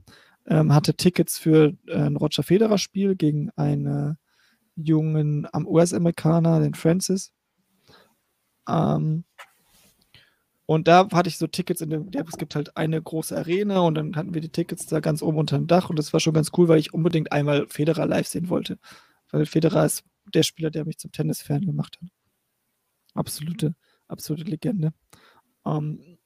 [0.48, 4.18] ähm, hatte Tickets für äh, ein Roger Federer Spiel gegen einen
[4.76, 7.35] jungen US-Amerikaner, den Francis.
[8.68, 9.24] Ähm,
[10.66, 13.96] und da hatte ich so Tickets in dem, es gibt halt eine große Arena und
[13.96, 16.34] dann hatten wir die Tickets da ganz oben unter dem Dach und das war schon
[16.34, 18.80] ganz cool, weil ich unbedingt einmal Federer live sehen wollte.
[19.30, 20.04] Weil Federer ist
[20.34, 22.10] der Spieler, der mich zum Tennis-Fan gemacht hat.
[23.14, 23.76] Absolute,
[24.08, 24.94] absolute Legende.
[25.64, 26.18] Um, ähm,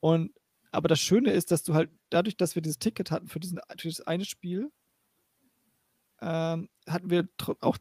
[0.00, 0.32] und
[0.72, 3.60] aber das Schöne ist, dass du halt dadurch, dass wir dieses Ticket hatten für, diesen,
[3.78, 4.70] für dieses eine Spiel,
[6.20, 7.28] ähm, hatten wir
[7.60, 7.76] auch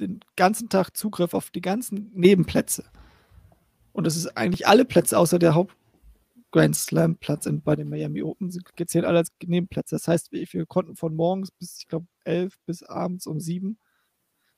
[0.00, 2.84] den ganzen Tag Zugriff auf die ganzen Nebenplätze.
[3.92, 5.76] Und das ist eigentlich alle Plätze außer der Haupt
[6.52, 9.94] Grand Slam Platz in, bei den Miami Open gezählt alle als Nebenplätze.
[9.94, 13.78] Das heißt, wir, wir konnten von morgens bis, ich glaube, elf bis abends um sieben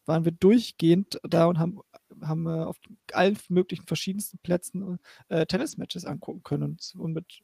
[0.09, 1.81] waren wir durchgehend da und haben,
[2.23, 2.77] haben äh, auf
[3.13, 7.43] allen möglichen verschiedensten Plätzen äh, Tennismatches angucken können und, und mit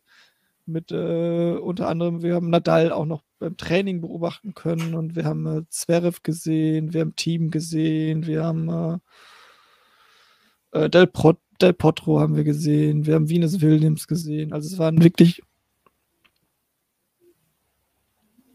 [0.66, 5.24] mit äh, unter anderem, wir haben Nadal auch noch beim Training beobachten können und wir
[5.24, 8.68] haben äh, Zverev gesehen, wir haben Team gesehen, wir haben
[10.72, 14.52] äh, äh, Del, Pro, Del Potro haben wir gesehen, wir haben Venus Williams gesehen.
[14.52, 15.42] Also es waren wirklich.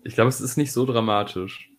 [0.03, 1.70] Ich glaube, es ist nicht so dramatisch.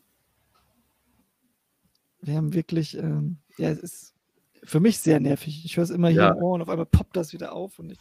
[2.23, 4.15] Wir haben wirklich, ähm, ja, es ist
[4.63, 5.65] für mich sehr nervig.
[5.65, 6.29] Ich höre es immer hier ja.
[6.31, 7.99] im Ohr und auf einmal poppt das wieder auf und ich,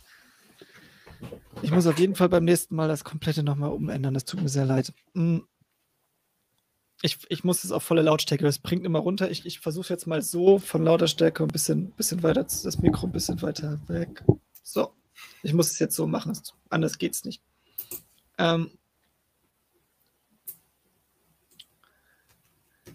[1.61, 4.13] ich muss auf jeden Fall beim nächsten Mal das komplette nochmal umändern.
[4.13, 4.93] Das tut mir sehr leid.
[5.13, 5.45] Hm.
[7.01, 9.31] Ich, ich muss es auf volle Lautstärke, das bringt immer runter.
[9.31, 13.07] Ich, ich versuche jetzt mal so von lauter Stärke ein bisschen, bisschen weiter, das Mikro
[13.07, 14.23] ein bisschen weiter weg.
[14.63, 14.93] So.
[15.43, 16.37] Ich muss es jetzt so machen,
[16.69, 17.41] anders geht es nicht.
[18.37, 18.71] Ähm,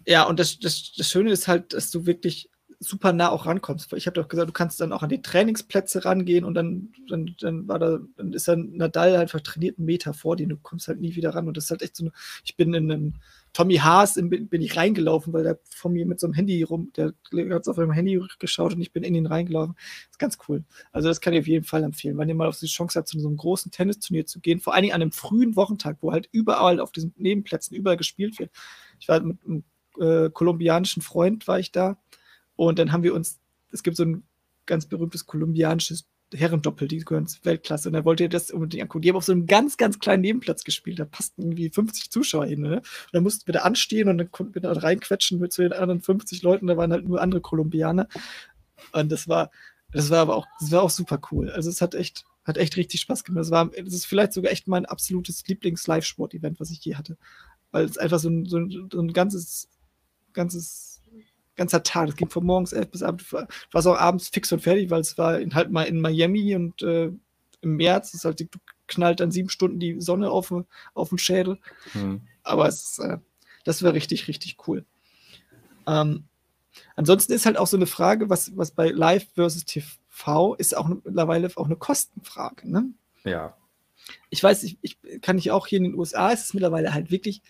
[0.05, 2.49] ja, und das, das, das Schöne ist halt, dass du wirklich
[2.87, 3.91] super nah auch rankommst.
[3.93, 7.35] Ich habe doch gesagt, du kannst dann auch an die Trainingsplätze rangehen und dann, dann,
[7.39, 10.87] dann war da, dann ist dann Nadal einfach trainiert einen Meter vor dir, du kommst
[10.87, 11.47] halt nie wieder ran.
[11.47, 12.11] Und das ist halt echt so eine,
[12.43, 13.13] ich bin in einem
[13.53, 16.91] Tommy Haas in, bin ich reingelaufen, weil der von mir mit so einem Handy rum,
[16.95, 17.13] der
[17.51, 19.75] hat auf seinem Handy geschaut und ich bin in ihn reingelaufen.
[19.75, 20.63] Das ist ganz cool.
[20.91, 23.07] Also das kann ich auf jeden Fall empfehlen, wenn ihr mal auf die Chance habt,
[23.07, 26.11] zu so einem großen Tennisturnier zu gehen, vor allen Dingen an einem frühen Wochentag, wo
[26.11, 28.51] halt überall auf diesen Nebenplätzen überall gespielt wird.
[28.99, 29.63] Ich war mit einem
[29.99, 31.97] äh, kolumbianischen Freund, war ich da
[32.55, 33.39] und dann haben wir uns,
[33.71, 34.23] es gibt so ein
[34.65, 37.89] ganz berühmtes kolumbianisches Herrendoppel, die gehören zur Weltklasse.
[37.89, 39.03] Und dann wollte er das unbedingt angucken.
[39.03, 40.99] Die haben auf so einem ganz, ganz kleinen Nebenplatz gespielt.
[40.99, 42.61] Da passten irgendwie 50 Zuschauer hin.
[42.61, 42.77] Ne?
[42.77, 45.73] Und dann mussten wir da anstehen und dann konnten wir da reinquetschen mit zu den
[45.73, 46.67] anderen 50 Leuten.
[46.67, 48.07] Da waren halt nur andere Kolumbianer.
[48.91, 49.51] Und das war,
[49.91, 51.49] das war aber auch, das war auch super cool.
[51.51, 53.41] Also es hat echt, hat echt richtig Spaß gemacht.
[53.41, 57.17] Das war, das ist vielleicht sogar echt mein absolutes Lieblings-Live-Sport-Event, was ich je hatte.
[57.71, 59.69] Weil es einfach so ein, so ein, so ein ganzes,
[60.33, 60.94] ganzes
[61.55, 62.09] ganzer Tag.
[62.09, 65.01] Es ging von morgens elf bis abends, war es auch abends fix und fertig, weil
[65.01, 67.11] es war in, halt mal in Miami und äh,
[67.61, 68.45] im März, ist halt, du
[68.87, 70.53] knallt dann sieben Stunden die Sonne auf,
[70.93, 71.59] auf den Schädel.
[71.93, 72.21] Mhm.
[72.43, 73.17] Aber es, äh,
[73.63, 74.85] das wäre richtig, richtig cool.
[75.87, 76.25] Ähm,
[76.95, 80.87] ansonsten ist halt auch so eine Frage, was, was bei Live versus TV ist auch
[80.87, 82.69] mittlerweile auch eine Kostenfrage.
[82.69, 82.89] Ne?
[83.23, 83.57] Ja.
[84.29, 87.11] Ich weiß, ich, ich kann ich auch hier in den USA, ist es mittlerweile halt
[87.11, 87.41] wirklich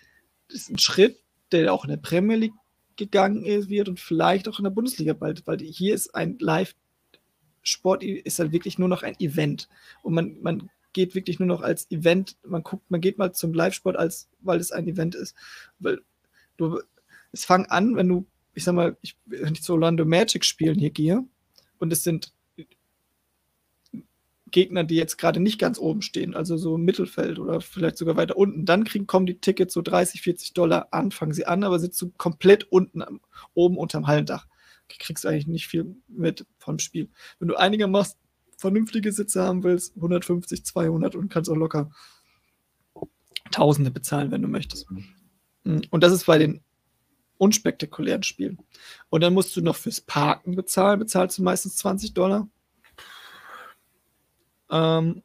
[0.47, 1.19] ist ein Schritt,
[1.51, 2.53] der auch in der Premier League
[2.95, 8.39] gegangen wird und vielleicht auch in der Bundesliga bald, weil hier ist ein Live-Sport, ist
[8.39, 9.69] dann wirklich nur noch ein Event.
[10.01, 13.53] Und man, man geht wirklich nur noch als Event, man guckt, man geht mal zum
[13.53, 15.35] Live-Sport, als, weil es ein Event ist.
[15.79, 16.01] Weil
[16.57, 16.81] du,
[17.31, 20.79] es fang an, wenn du, ich sag mal, ich, wenn ich zu Orlando Magic spielen
[20.79, 21.23] hier gehe
[21.79, 22.33] und es sind
[24.51, 28.15] Gegner, die jetzt gerade nicht ganz oben stehen, also so im Mittelfeld oder vielleicht sogar
[28.15, 31.63] weiter unten, dann kriegen, kommen die Tickets so 30, 40 Dollar an, fangen sie an,
[31.63, 33.21] aber sind so komplett unten am,
[33.53, 34.47] oben unterm Hallendach.
[34.87, 37.09] Kriegst du eigentlich nicht viel mit vom Spiel.
[37.39, 38.17] Wenn du einigermaßen
[38.57, 41.89] vernünftige Sitze haben willst, 150, 200 und kannst auch locker
[43.51, 44.89] Tausende bezahlen, wenn du möchtest.
[45.63, 45.81] Mhm.
[45.89, 46.61] Und das ist bei den
[47.37, 48.57] unspektakulären Spielen.
[49.09, 52.47] Und dann musst du noch fürs Parken bezahlen, bezahlst du meistens 20 Dollar.
[54.72, 55.22] Ähm,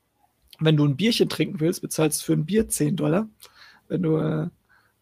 [0.61, 3.28] wenn du ein Bierchen trinken willst, bezahlst du für ein Bier 10 Dollar.
[3.88, 4.49] Wenn du äh,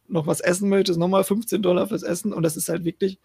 [0.09, 2.33] noch was essen möchtest, nochmal 15 Dollar fürs Essen.
[2.33, 3.19] Und das ist halt wirklich,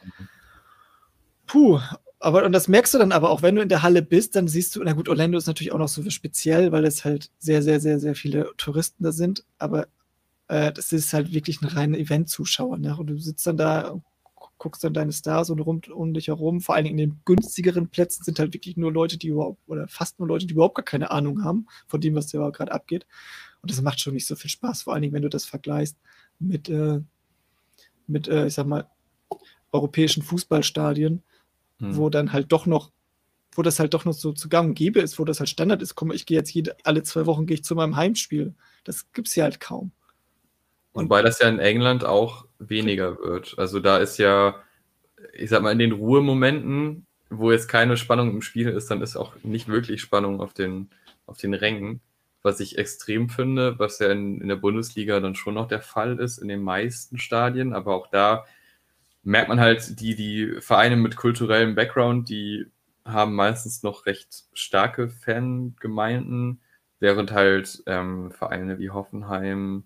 [1.45, 1.79] puh.
[2.19, 4.47] Aber, und das merkst du dann aber auch, wenn du in der Halle bist, dann
[4.47, 7.61] siehst du, na gut, Orlando ist natürlich auch noch so speziell, weil es halt sehr,
[7.61, 9.43] sehr, sehr, sehr viele Touristen da sind.
[9.57, 9.87] Aber
[10.47, 12.77] äh, das ist halt wirklich ein reiner Event-Zuschauer.
[12.77, 12.95] Ne?
[12.95, 14.01] Und du sitzt dann da
[14.57, 16.61] guckst dann deine Stars und rum um dich herum.
[16.61, 19.87] Vor allen Dingen in den günstigeren Plätzen sind halt wirklich nur Leute, die überhaupt, oder
[19.87, 23.05] fast nur Leute, die überhaupt gar keine Ahnung haben von dem, was da gerade abgeht.
[23.61, 25.97] Und das macht schon nicht so viel Spaß, vor allen Dingen, wenn du das vergleichst
[26.39, 27.01] mit, äh,
[28.07, 28.87] mit äh, ich sag mal,
[29.71, 31.23] europäischen Fußballstadien,
[31.79, 31.97] hm.
[31.97, 32.91] wo dann halt doch noch
[33.55, 35.81] wo das halt doch noch so zu gang und gäbe ist, wo das halt Standard
[35.81, 38.55] ist, komm, ich gehe jetzt jede, alle zwei Wochen gehe ich zu meinem Heimspiel.
[38.83, 39.91] Das gibt es hier halt kaum.
[40.93, 43.55] Und Wobei das ja in England auch weniger wird.
[43.57, 44.55] Also da ist ja,
[45.33, 49.15] ich sag mal, in den Ruhemomenten, wo jetzt keine Spannung im Spiel ist, dann ist
[49.15, 50.89] auch nicht wirklich Spannung auf den,
[51.25, 52.01] auf den Rängen.
[52.43, 56.19] Was ich extrem finde, was ja in, in der Bundesliga dann schon noch der Fall
[56.19, 58.45] ist, in den meisten Stadien, aber auch da
[59.23, 62.67] merkt man halt, die, die Vereine mit kulturellem Background, die
[63.05, 66.61] haben meistens noch recht starke Fangemeinden,
[66.99, 69.85] während halt ähm, Vereine wie Hoffenheim,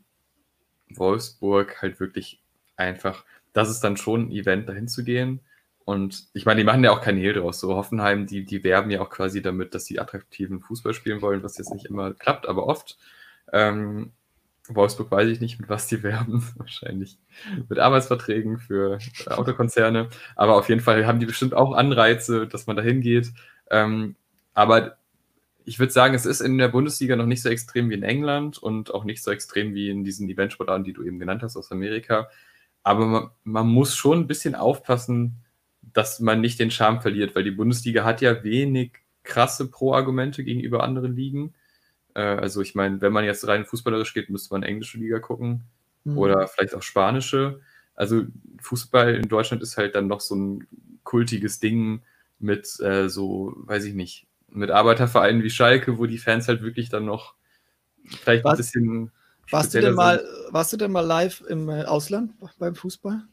[0.90, 2.42] Wolfsburg halt wirklich
[2.76, 5.42] einfach, das ist dann schon ein Event, dahin zu gehen.
[5.86, 7.60] Und ich meine, die machen ja auch kein Hehl draus.
[7.60, 11.44] So Hoffenheim, die, die werben ja auch quasi damit, dass sie attraktiven Fußball spielen wollen,
[11.44, 12.98] was jetzt nicht immer klappt, aber oft.
[13.54, 14.12] Ähm,
[14.68, 16.46] Wolfsburg weiß ich nicht, mit was die werben.
[16.58, 17.18] Wahrscheinlich
[17.70, 20.10] mit Arbeitsverträgen für Autokonzerne.
[20.36, 23.32] Aber auf jeden Fall haben die bestimmt auch Anreize, dass man da hingeht.
[23.72, 24.16] Ähm,
[24.54, 24.98] aber
[25.68, 28.58] ich würde sagen, es ist in der Bundesliga noch nicht so extrem wie in England
[28.58, 31.74] und auch nicht so extrem wie in diesen Eventsportarten, die du eben genannt hast aus
[31.74, 32.30] Amerika.
[32.84, 35.44] Aber man, man muss schon ein bisschen aufpassen,
[35.82, 38.94] dass man nicht den Charme verliert, weil die Bundesliga hat ja wenig
[39.24, 41.54] krasse Pro-Argumente gegenüber anderen Ligen.
[42.14, 45.66] Äh, also ich meine, wenn man jetzt rein fußballerisch geht, müsste man englische Liga gucken
[46.06, 46.18] mhm.
[46.18, 47.60] oder vielleicht auch spanische.
[47.94, 48.24] Also
[48.62, 50.68] Fußball in Deutschland ist halt dann noch so ein
[51.04, 52.04] kultiges Ding
[52.40, 56.90] mit äh, so, weiß ich nicht, mit Arbeitervereinen wie Schalke, wo die Fans halt wirklich
[56.90, 57.36] dann noch
[58.04, 58.54] vielleicht Was?
[58.54, 59.12] ein bisschen.
[59.50, 63.24] Warst du, denn mal, warst du denn mal live im äh, Ausland beim Fußball?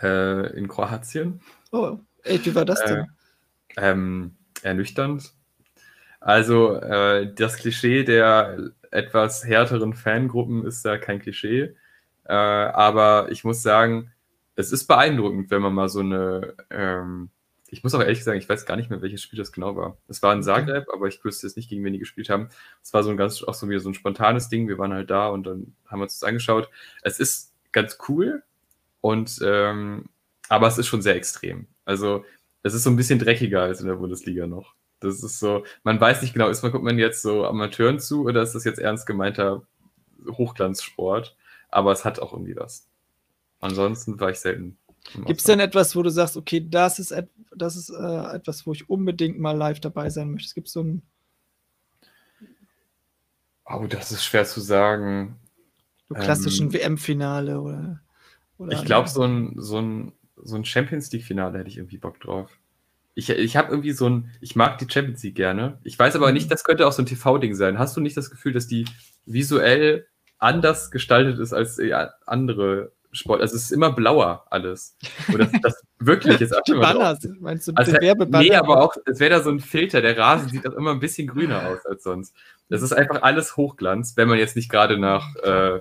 [0.00, 1.40] Äh, in Kroatien.
[1.72, 3.06] Oh, ey, wie war das denn?
[3.76, 5.32] Äh, ähm, ernüchternd.
[6.20, 11.74] Also äh, das Klischee der etwas härteren Fangruppen ist ja kein Klischee.
[12.24, 14.12] Äh, aber ich muss sagen,
[14.54, 17.30] es ist beeindruckend, wenn man mal so eine ähm,
[17.70, 19.98] ich muss auch ehrlich sagen, ich weiß gar nicht mehr, welches Spiel das genau war.
[20.08, 22.48] Es war in Zagreb, aber ich wüsste jetzt nicht, gegen wen die gespielt haben.
[22.82, 24.68] Es war so ein ganz, auch so wieder so ein spontanes Ding.
[24.68, 26.70] Wir waren halt da und dann haben wir uns das angeschaut.
[27.02, 28.42] Es ist ganz cool
[29.00, 30.06] und, ähm,
[30.48, 31.66] aber es ist schon sehr extrem.
[31.84, 32.24] Also,
[32.62, 34.74] es ist so ein bisschen dreckiger als in der Bundesliga noch.
[35.00, 38.24] Das ist so, man weiß nicht genau, ist man, guckt man jetzt so Amateuren zu
[38.24, 39.62] oder ist das jetzt ernst gemeinter
[40.26, 41.36] Hochglanzsport?
[41.70, 42.88] Aber es hat auch irgendwie was.
[43.60, 44.78] Ansonsten war ich selten
[45.12, 47.14] Gibt es denn etwas, wo du sagst, okay, das ist,
[47.56, 50.46] das ist äh, etwas, wo ich unbedingt mal live dabei sein möchte?
[50.46, 51.02] Es gibt so ein.
[53.64, 55.36] Oh, das ist schwer zu sagen.
[56.08, 58.00] So klassischen ähm, WM-Finale oder,
[58.56, 58.72] oder.
[58.72, 62.58] Ich glaube, so ein, so, ein, so ein Champions League-Finale hätte ich irgendwie Bock drauf.
[63.14, 64.30] Ich, ich habe irgendwie so ein.
[64.40, 65.78] Ich mag die Champions League gerne.
[65.84, 66.50] Ich weiß aber nicht, mhm.
[66.50, 67.78] das könnte auch so ein TV-Ding sein.
[67.78, 68.86] Hast du nicht das Gefühl, dass die
[69.26, 70.06] visuell
[70.38, 71.80] anders gestaltet ist als
[72.26, 73.40] andere Sport.
[73.40, 74.96] Also es ist immer blauer alles.
[75.28, 78.44] Und das, das wirklich ist Die Banners, meinst du, also, Werbebanner?
[78.44, 80.00] Nee, aber auch, es wäre da so ein Filter.
[80.00, 82.34] Der Rasen sieht auch immer ein bisschen grüner aus als sonst.
[82.68, 85.80] Das ist einfach alles Hochglanz, wenn man jetzt nicht gerade nach, äh,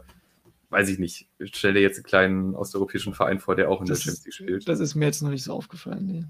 [0.69, 3.99] weiß ich nicht, ich stelle jetzt einen kleinen osteuropäischen Verein vor, der auch in das
[3.99, 4.69] der Champions League spielt.
[4.69, 6.25] Das ist mir jetzt noch nicht so aufgefallen, nee.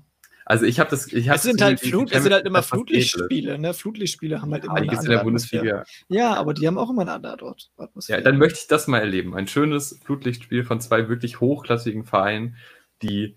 [0.50, 3.60] Also ich habe das, ich habe es sind halt Flut, es sind halt immer Flutlichtspiele,
[3.60, 3.74] ne?
[3.74, 4.76] Flutlichtspiele haben halt immer.
[4.76, 5.84] Ah, die gibt in der Bundesliga.
[6.08, 8.20] Ja, aber die haben auch immer eine andere Atmosphäre.
[8.20, 9.36] Ja, dann möchte ich das mal erleben.
[9.36, 12.56] Ein schönes Flutlichtspiel von zwei wirklich hochklassigen Vereinen,
[13.02, 13.36] die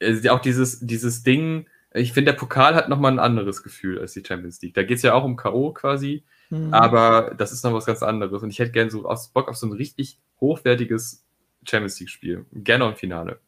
[0.00, 4.12] also auch dieses, dieses Ding, ich finde, der Pokal hat nochmal ein anderes Gefühl als
[4.12, 4.74] die Champions League.
[4.74, 5.72] Da geht es ja auch um K.O.
[5.72, 6.72] quasi, mhm.
[6.72, 8.40] aber das ist noch was ganz anderes.
[8.44, 11.24] Und ich hätte gerne so aus Bock auf so ein richtig hochwertiges
[11.64, 12.46] Champions League-Spiel.
[12.52, 13.40] Gerne im Finale.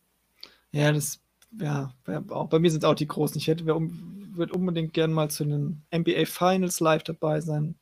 [0.72, 1.22] Ja, das
[1.59, 1.92] ja,
[2.28, 3.38] auch bei mir sind es auch die Großen.
[3.38, 7.76] Ich hätte, würde unbedingt gerne mal zu den NBA Finals live dabei sein.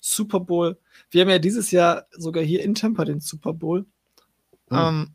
[0.00, 0.78] Super Bowl.
[1.10, 3.86] Wir haben ja dieses Jahr sogar hier in Tampa den Super Bowl.
[4.70, 4.76] Mhm.
[4.78, 5.14] Ähm,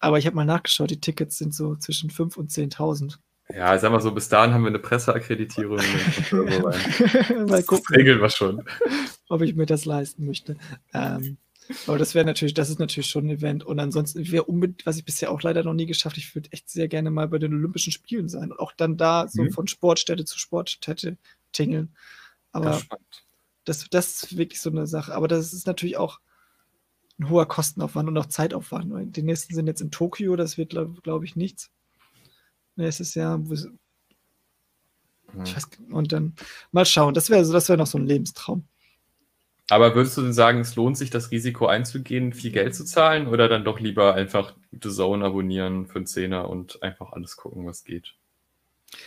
[0.00, 3.18] aber ich habe mal nachgeschaut, die Tickets sind so zwischen 5.000 und 10.000.
[3.54, 5.78] Ja, sag mal so, bis dahin haben wir eine Presseakkreditierung.
[6.30, 8.64] Das regeln wir schon.
[9.28, 10.56] Ob ich mir das leisten möchte.
[10.92, 11.38] Ähm,
[11.86, 13.64] aber das wäre natürlich, das ist natürlich schon ein Event.
[13.64, 16.68] Und ansonsten wäre unbedingt, was ich bisher auch leider noch nie geschafft, ich würde echt
[16.68, 19.50] sehr gerne mal bei den Olympischen Spielen sein und auch dann da so mhm.
[19.50, 21.16] von Sportstätte zu Sportstätte
[21.52, 21.94] tingeln.
[22.52, 22.80] Aber
[23.64, 25.14] das, das ist wirklich so eine Sache.
[25.14, 26.20] Aber das ist natürlich auch
[27.18, 29.16] ein hoher Kostenaufwand und auch Zeitaufwand.
[29.16, 31.70] Die nächsten sind jetzt in Tokio, das wird, glaube glaub ich, nichts.
[32.76, 33.38] Nächstes Jahr.
[33.38, 33.50] Mhm.
[35.32, 36.34] Weiß, und dann
[36.72, 37.14] mal schauen.
[37.14, 38.66] Das wäre das wär noch so ein Lebenstraum.
[39.68, 43.26] Aber würdest du denn sagen, es lohnt sich, das Risiko einzugehen, viel Geld zu zahlen
[43.26, 47.66] oder dann doch lieber einfach The Zone abonnieren für einen Zehner und einfach alles gucken,
[47.66, 48.14] was geht?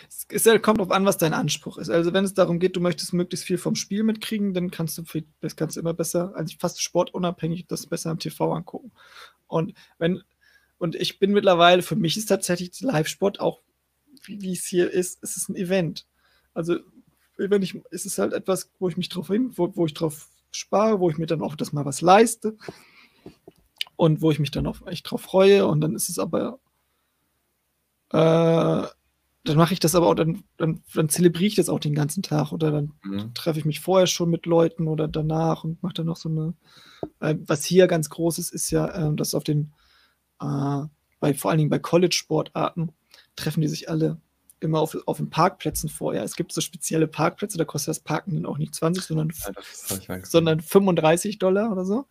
[0.10, 1.90] Es ist, kommt darauf an, was dein Anspruch ist.
[1.90, 5.04] Also wenn es darum geht, du möchtest möglichst viel vom Spiel mitkriegen, dann kannst du
[5.40, 8.92] das kannst du immer besser, also fast sportunabhängig, das besser am TV angucken.
[9.48, 10.22] Und wenn
[10.78, 13.62] und ich bin mittlerweile, für mich ist tatsächlich Live-Sport auch,
[14.24, 16.06] wie, wie es hier ist, ist es ein Event.
[16.54, 16.80] Also
[17.38, 20.28] wenn ich, ist es halt etwas, wo ich mich drauf hin, wo, wo ich drauf
[20.52, 22.58] spare, wo ich mir dann auch das mal was leiste
[23.96, 25.66] und wo ich mich dann auch echt drauf freue.
[25.68, 26.60] Und dann ist es aber,
[28.12, 28.88] äh,
[29.44, 32.24] dann mache ich das aber auch, dann, dann, dann zelebriere ich das auch den ganzen
[32.24, 33.34] Tag oder dann mhm.
[33.34, 36.54] treffe ich mich vorher schon mit Leuten oder danach und mache dann noch so eine,
[37.20, 39.74] äh, was hier ganz groß ist, ist ja, äh, dass auf den,
[40.42, 40.84] äh,
[41.20, 42.92] bei, vor allen Dingen bei College-Sportarten
[43.36, 44.22] treffen die sich alle
[44.60, 46.24] immer auf, auf den Parkplätzen vorher.
[46.24, 49.32] Es gibt so spezielle Parkplätze, da kostet das Parken dann auch nicht 20, sondern,
[50.08, 52.06] ja, sondern 35 Dollar oder so.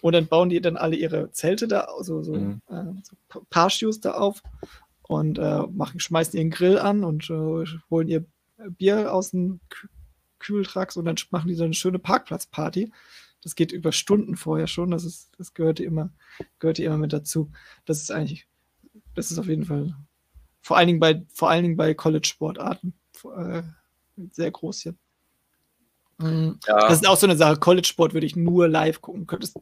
[0.00, 2.60] Und dann bauen die dann alle ihre Zelte da, also so, mhm.
[2.68, 4.42] äh, so Parshoes da auf
[5.02, 8.24] und äh, machen, schmeißen ihren Grill an und äh, holen ihr
[8.70, 9.60] Bier aus dem
[10.40, 12.92] Kühltracks und dann machen die so eine schöne Parkplatzparty.
[13.42, 14.90] Das geht über Stunden vorher schon.
[14.90, 16.10] Das ist, das gehörte immer,
[16.58, 17.50] gehörte immer mit dazu.
[17.84, 18.46] Das ist eigentlich,
[19.14, 19.94] das ist auf jeden Fall
[20.62, 22.94] vor allen Dingen bei, vor allen Dingen bei College-Sportarten.
[23.36, 23.62] Äh,
[24.30, 24.94] sehr groß hier.
[26.18, 26.58] Mhm.
[26.66, 26.88] Ja.
[26.88, 27.58] Das ist auch so eine Sache.
[27.58, 29.40] College-Sport würde ich nur live gucken können.
[29.40, 29.54] Das,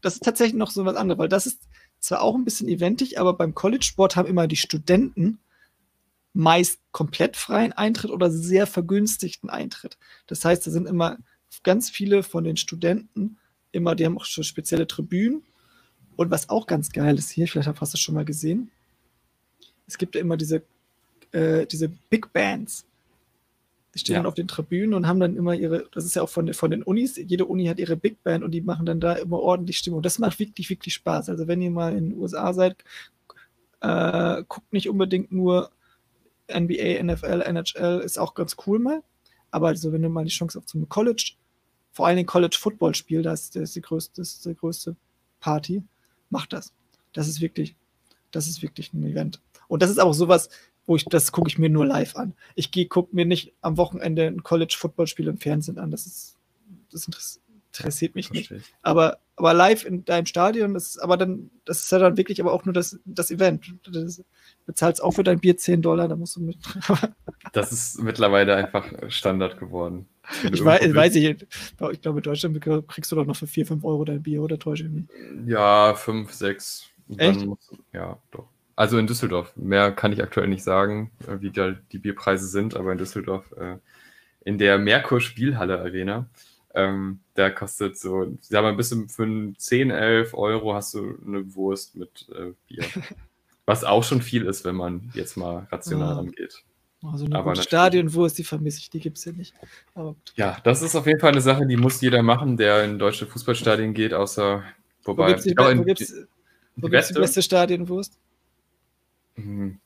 [0.00, 1.68] das, ist tatsächlich noch so was anderes, weil das ist
[1.98, 5.40] zwar auch ein bisschen eventig, aber beim College-Sport haben immer die Studenten
[6.32, 9.98] meist komplett freien Eintritt oder sehr vergünstigten Eintritt.
[10.26, 11.16] Das heißt, da sind immer
[11.62, 13.38] ganz viele von den Studenten
[13.72, 15.42] immer, die haben auch schon spezielle Tribünen.
[16.14, 18.70] Und was auch ganz geil ist hier, vielleicht hast du es schon mal gesehen,
[19.86, 20.62] es gibt ja immer diese,
[21.32, 22.84] äh, diese Big Bands.
[23.94, 24.18] Die stehen Ja.
[24.20, 26.70] dann auf den Tribünen und haben dann immer ihre, das ist ja auch von, von
[26.70, 29.78] den Unis, jede Uni hat ihre Big Band und die machen dann da immer ordentlich
[29.78, 30.02] Stimmung.
[30.02, 31.30] Das macht wirklich, wirklich Spaß.
[31.30, 32.76] Also wenn ihr mal in den USA seid,
[33.80, 35.70] äh, guckt nicht unbedingt nur
[36.48, 39.02] NBA, NFL, NHL, ist auch ganz cool mal.
[39.50, 41.32] Aber also wenn du mal die Chance auf zum College,
[41.92, 44.96] vor allen Dingen College-Football-Spiel, das, ist- das, ist die größte, das ist die größte
[45.40, 45.82] Party,
[46.30, 46.72] macht das.
[47.14, 47.74] Das ist wirklich,
[48.30, 49.40] das ist wirklich ein Event.
[49.68, 50.48] Und das ist auch sowas,
[50.86, 52.34] wo ich, das gucke ich mir nur live an.
[52.54, 55.90] Ich gehe, gucke mir nicht am Wochenende ein College-Football-Spiel im Fernsehen an.
[55.90, 56.36] Das ist,
[56.92, 57.40] das interess-
[57.72, 58.48] interessiert mich nicht.
[58.48, 58.74] Verstehe ich.
[58.82, 62.40] Aber, aber live in deinem Stadion, das ist aber dann, das ist ja dann wirklich
[62.40, 63.74] aber auch nur das, das Event.
[63.84, 64.22] Das
[64.64, 66.58] bezahlst auch für dein Bier 10 Dollar, da musst du mit.
[67.52, 70.08] Das ist mittlerweile einfach Standard geworden.
[70.42, 73.66] Du ich weiß, weiß ich, ich glaube, in Deutschland kriegst du doch noch für 4,
[73.66, 75.04] 5 Euro dein Bier, oder täusche ich mich?
[75.46, 76.86] Ja, fünf, sechs.
[77.06, 77.40] Und Echt?
[77.40, 78.48] dann musst du- ja, doch.
[78.76, 79.56] Also in Düsseldorf.
[79.56, 83.50] Mehr kann ich aktuell nicht sagen, äh, wie da die Bierpreise sind, aber in Düsseldorf,
[83.52, 83.76] äh,
[84.44, 86.26] in der Merkur Spielhalle Arena,
[86.74, 91.16] ähm, da kostet so, sag mal, bis zum- für einen 10, 11 Euro hast du
[91.26, 92.84] eine Wurst mit äh, Bier.
[93.64, 96.18] Was auch schon viel ist, wenn man jetzt mal rational Ah.
[96.20, 96.62] angeht.
[97.02, 99.54] Also eine gute Stadionwurst, die vermisse ich, die gibt es hier nicht.
[100.34, 103.26] Ja, das ist auf jeden Fall eine Sache, die muss jeder machen, der in deutsche
[103.26, 104.62] Fußballstadien geht, außer
[105.04, 106.04] wo wobei gibt es die, wo die
[106.76, 108.18] wo die beste Stadionwurst?
[109.36, 109.78] Hm.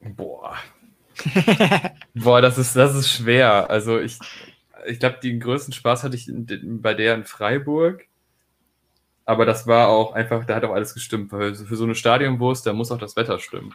[0.00, 0.56] Boah.
[2.14, 3.70] Boah, das ist, das ist schwer.
[3.70, 4.18] Also ich,
[4.86, 8.06] ich glaube, den größten Spaß hatte ich in, bei der in Freiburg.
[9.24, 11.32] Aber das war auch einfach, da hat auch alles gestimmt.
[11.32, 13.74] Weil für so eine Stadionwurst, da muss auch das Wetter stimmen.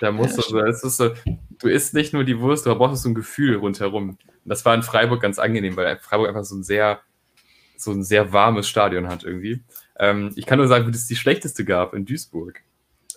[0.00, 1.10] Da muss, Ja, es ist so,
[1.58, 4.10] du isst nicht nur die Wurst, du brauchst so ein Gefühl rundherum.
[4.10, 7.00] Und das war in Freiburg ganz angenehm, weil Freiburg einfach so ein sehr,
[7.76, 9.62] so ein sehr warmes Stadion hat irgendwie.
[9.98, 12.62] Ähm, ich kann nur sagen, wie es die schlechteste gab in Duisburg.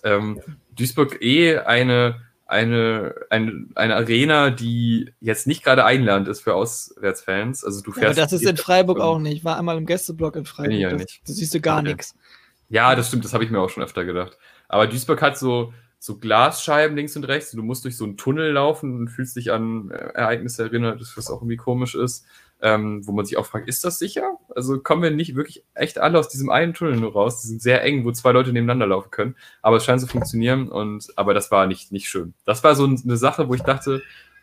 [0.03, 0.39] Ähm,
[0.75, 7.63] Duisburg eh eine, eine, eine, eine Arena, die jetzt nicht gerade einladend ist für Auswärtsfans.
[7.63, 8.19] Also du Ja, aber fährst.
[8.19, 9.37] das ist in Freiburg auch nicht.
[9.37, 10.73] Ich war einmal im Gästeblock in Freiburg.
[10.73, 11.21] ja das, nicht.
[11.27, 11.89] Da siehst du gar Okay.
[11.89, 12.15] nichts.
[12.69, 14.37] Ja, das stimmt, das habe ich mir auch schon öfter gedacht.
[14.67, 17.51] Aber Duisburg hat so, so Glasscheiben links und rechts.
[17.51, 21.17] Du musst durch so einen Tunnel laufen und fühlst dich an äh, Ereignisse erinnert, das
[21.17, 22.25] was auch irgendwie komisch ist.
[22.61, 24.37] Ähm, wo man sich auch fragt, ist das sicher?
[24.53, 27.41] Also kommen wir nicht wirklich echt alle aus diesem einen Tunnel nur raus?
[27.41, 29.35] Die sind sehr eng, wo zwei Leute nebeneinander laufen können.
[29.61, 32.33] Aber es scheint zu funktionieren und aber das war nicht, nicht schön.
[32.45, 34.01] Das war so eine Sache, wo ich dachte,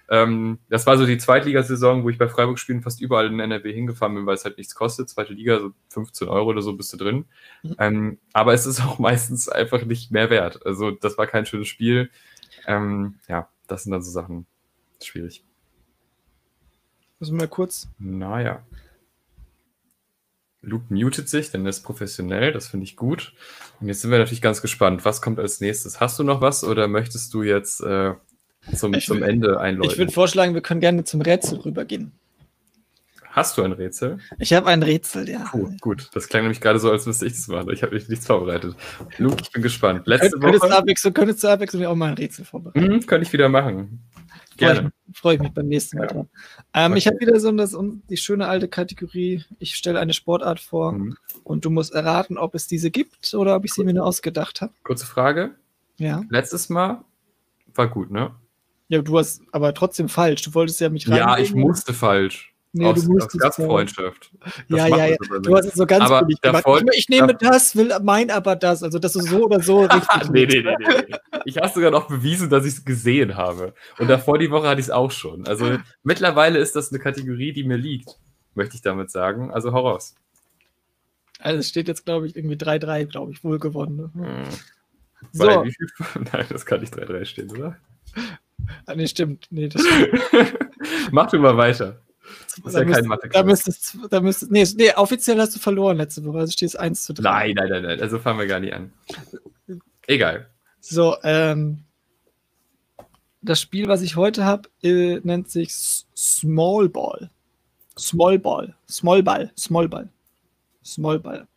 [0.09, 4.15] ähm, das war so die Zweitligasaison, wo ich bei Freiburg-Spielen fast überall in NRW hingefahren
[4.15, 5.09] bin, weil es halt nichts kostet.
[5.09, 7.25] Zweite Liga, so 15 Euro oder so bist du drin.
[7.63, 7.77] Mhm.
[7.79, 10.65] Ähm, aber es ist auch meistens einfach nicht mehr wert.
[10.65, 12.11] Also das war kein schönes Spiel.
[12.67, 14.47] Ähm, ja, das sind dann so Sachen
[15.03, 15.45] schwierig.
[17.19, 17.89] Müssen wir mal kurz.
[17.99, 18.63] Naja.
[20.63, 23.33] Luke mutet sich, denn er ist professionell, das finde ich gut.
[23.81, 26.01] Und jetzt sind wir natürlich ganz gespannt, was kommt als nächstes?
[26.01, 28.15] Hast du noch was oder möchtest du jetzt äh,
[28.75, 29.93] zum, Ich zum Ende einläuten?
[29.93, 32.13] Ich würde vorschlagen, wir können gerne zum Rätsel rübergehen.
[33.31, 34.19] Hast du ein Rätsel?
[34.39, 35.51] Ich habe ein Rätsel, ja.
[35.53, 36.09] Oh, gut.
[36.15, 37.71] Das klang nämlich gerade so, als müsste ich das machen.
[37.71, 38.75] Ich habe mich nichts vorbereitet.
[39.19, 40.07] Luke, ich bin gespannt.
[40.07, 42.83] Letzte Könnt, könntest, du Woche abwechseln, könntest du abwechseln auch mal ein Rätsel vorbereiten?
[42.83, 44.03] hm, könnte ich wieder machen.
[44.59, 44.93] Freue Gerne.
[45.11, 46.13] ich, freu ich mich beim nächsten Mal Ja.
[46.13, 46.29] dran.
[46.75, 47.15] Ähm, Ich Okay.
[47.17, 49.45] habe wieder so das, um, die schöne alte Kategorie.
[49.59, 51.17] Ich stelle eine Sportart vor Hm.
[51.45, 54.61] und du musst erraten, ob es diese gibt oder ob ich sie mir nur ausgedacht
[54.63, 54.73] habe.
[54.83, 55.57] Kurze Frage.
[55.99, 56.23] Ja.
[56.31, 57.05] Letztes Mal
[57.75, 58.35] war gut, ne?
[58.89, 60.43] Ja, du hast aber trotzdem falsch.
[60.43, 61.45] Du wolltest ja mich Ja, reinlegen.
[61.45, 62.55] ich musste falsch.
[62.77, 64.31] Nee, aus, aus Gastfreundschaft.
[64.69, 65.17] Das Ja, ja, ja.
[65.41, 66.65] Du hast es so ganz Aber billig gemacht.
[66.93, 68.83] Ich, ich nehme das, will mein aber das.
[68.83, 71.17] Also, dass du so oder so richtig nee, nee, nee, nee, nee.
[71.47, 73.73] Ich habe sogar noch bewiesen, dass ich es gesehen habe.
[73.99, 75.47] Und davor die Woche hatte ich es auch schon.
[75.47, 78.19] Also mittlerweile ist das eine Kategorie, die mir liegt,
[78.55, 79.51] möchte ich damit sagen.
[79.51, 80.15] Also hau raus.
[81.39, 84.11] Also, es steht jetzt, glaube ich, irgendwie 3-3, glaube ich, wohl gewonnen.
[84.15, 84.45] Ne?
[84.45, 84.45] Hm.
[85.33, 85.63] So.
[85.63, 85.89] Viel?
[86.33, 87.77] Nein, das kann nicht 3-3 stehen, oder?
[88.87, 89.47] Ah, nee, stimmt.
[89.51, 90.21] Nee, das stimmt.
[91.11, 92.01] Mach du mal weiter.
[92.41, 95.59] Das ist Da ja kein mathe Da müsstest, da müsstest, nee, nee, offiziell hast du
[95.59, 96.39] verloren letzte Woche.
[96.39, 97.23] Also steht es 1 zu 3.
[97.23, 98.01] Nein, nein, nein, nein.
[98.01, 98.93] Also fangen wir gar nicht an.
[100.07, 100.49] Egal.
[100.81, 101.85] So, ähm,
[103.43, 107.31] das Spiel, was ich heute habe, äh, nennt sich Small Ball.
[107.99, 108.75] Small Ball.
[108.89, 109.53] Small Ball.
[109.59, 110.09] Small Ball.
[110.85, 111.49] Small Ball.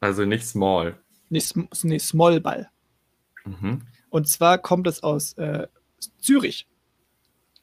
[0.00, 0.96] Also nicht small.
[1.30, 2.68] Sm nee Small Ball.
[3.44, 3.82] Mhm.
[4.10, 5.66] Und zwar kommt es aus äh,
[6.20, 6.66] Zürich.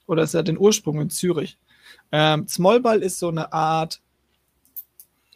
[0.08, 1.58] Oder es hat den Ursprung in Zürich.
[2.12, 4.02] Ähm, Small Ball ist so eine Art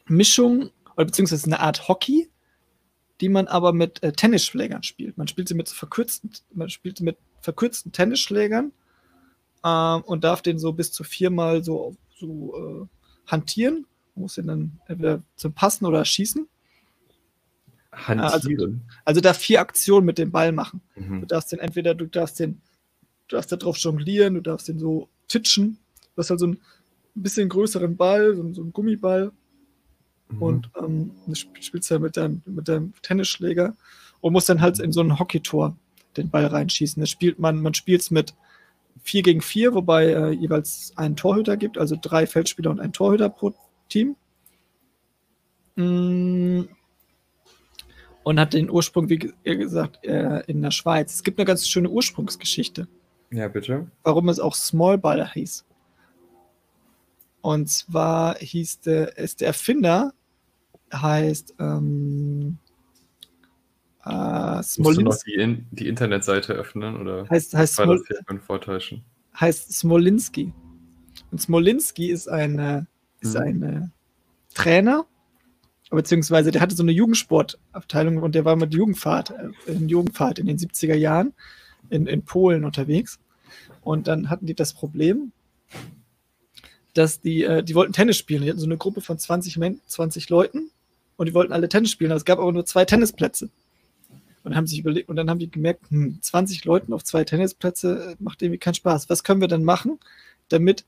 [0.05, 2.29] Mischung, oder beziehungsweise eine Art Hockey,
[3.21, 5.17] die man aber mit äh, Tennisschlägern spielt.
[5.17, 8.71] Man spielt sie mit so verkürzten, man spielt sie mit verkürzten Tennisschlägern
[9.63, 13.85] ähm, und darf den so bis zu viermal so, so äh, hantieren.
[14.15, 16.47] Muss ihn dann entweder zum Passen oder schießen.
[17.91, 18.81] Hantieren.
[18.87, 20.81] Also, also darf vier Aktionen mit dem Ball machen.
[20.95, 21.21] Mhm.
[21.21, 22.61] Du darfst den entweder, du darfst den,
[23.27, 25.79] du darfst da drauf jonglieren, du darfst den so titschen.
[26.15, 26.59] Du hast halt so einen
[27.15, 29.31] bisschen größeren Ball, so, so einen Gummiball.
[30.29, 30.41] Mhm.
[30.41, 33.75] Und ähm, spielst ja mit deinem, mit deinem Tennisschläger
[34.21, 35.75] und musst dann halt in so ein Hockeytor
[36.17, 37.01] den Ball reinschießen.
[37.01, 38.33] Das spielt man, man spielt es mit
[39.03, 43.29] 4 gegen 4, wobei äh, jeweils einen Torhüter gibt, also drei Feldspieler und ein Torhüter
[43.29, 43.53] pro
[43.89, 44.15] Team.
[45.75, 46.61] Mm.
[48.23, 51.15] Und hat den Ursprung, wie gesagt, äh, in der Schweiz.
[51.15, 52.87] Es gibt eine ganz schöne Ursprungsgeschichte
[53.31, 53.87] Ja, bitte.
[54.03, 55.65] warum es auch Small Ball hieß.
[57.43, 60.13] Und zwar hieß der, ist der Erfinder,
[60.93, 62.57] heißt ähm,
[64.05, 68.01] äh, Musst du noch Smolinski, die, in, die Internetseite öffnen oder heißt, heißt, Smol,
[68.47, 69.03] Vortäuschen?
[69.37, 70.53] heißt Smolinski.
[71.31, 72.83] Und Smolinski ist ein, äh,
[73.19, 73.41] ist Mhm.
[73.41, 73.91] ein
[74.53, 75.05] Trainer,
[75.91, 80.45] beziehungsweise der hatte so eine Jugendsportabteilung und der war mit Jugendfahrt, äh, in Jugendfahrt in
[80.45, 81.33] den 70er Jahren
[81.89, 83.19] in, in Polen unterwegs.
[83.81, 85.33] Und dann hatten die das Problem,
[86.93, 88.43] dass die, äh, die wollten Tennis spielen.
[88.43, 90.69] Die hatten so eine Gruppe von 20, Men 20 Leuten
[91.17, 92.11] und die wollten alle Tennis spielen.
[92.11, 93.49] Es gab aber nur zwei Tennisplätze.
[94.43, 98.11] Und haben sich überlegt, und dann haben die gemerkt, hm, 20 Leuten auf zwei Tennisplätze
[98.11, 99.09] äh, macht irgendwie keinen Spaß.
[99.09, 99.99] Was können wir denn machen,
[100.49, 100.85] damit,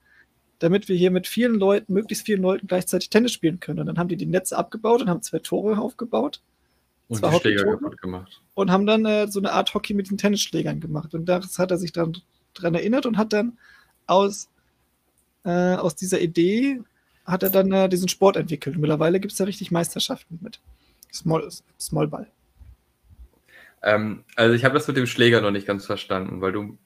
[0.59, 3.79] damit wir hier mit vielen Leuten, möglichst vielen Leuten gleichzeitig Tennis spielen können?
[3.79, 6.41] Und dann haben die die Netze abgebaut und haben zwei Tore aufgebaut
[7.07, 8.41] Und Zwar die Schläger kaputt gemacht.
[8.55, 11.13] und haben dann äh, so eine Art Hockey mit den Tennisschlägern gemacht.
[11.15, 12.17] Und das hat er sich dann
[12.55, 13.57] dran erinnert und hat dann
[14.05, 14.49] aus,
[15.45, 16.81] äh, aus dieser Idee
[17.25, 18.75] hat er dann äh, diesen Sport entwickelt.
[18.75, 20.59] Und mittlerweile gibt es da richtig Meisterschaften mit.
[21.13, 21.47] Small,
[21.79, 22.27] Small Ball.
[23.81, 26.77] Ähm, also ich habe das mit dem Schläger noch nicht ganz verstanden, weil du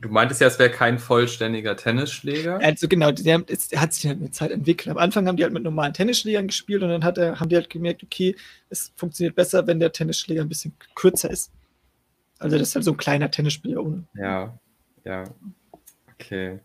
[0.00, 2.58] du meintest ja, es wäre kein vollständiger Tennisschläger.
[2.60, 4.88] Also genau, der, ist, der hat sich halt mit der Zeit entwickelt.
[4.88, 7.56] Am Anfang haben die halt mit normalen Tennisschlägern gespielt und dann hat er, haben die
[7.56, 8.34] halt gemerkt, okay,
[8.68, 11.52] es funktioniert besser, wenn der Tennisschläger ein bisschen kürzer ist.
[12.38, 14.04] Also das ist halt so ein kleiner Tennisspieler ohne.
[14.14, 14.58] Ja,
[15.04, 15.24] ja.
[16.14, 16.58] Okay.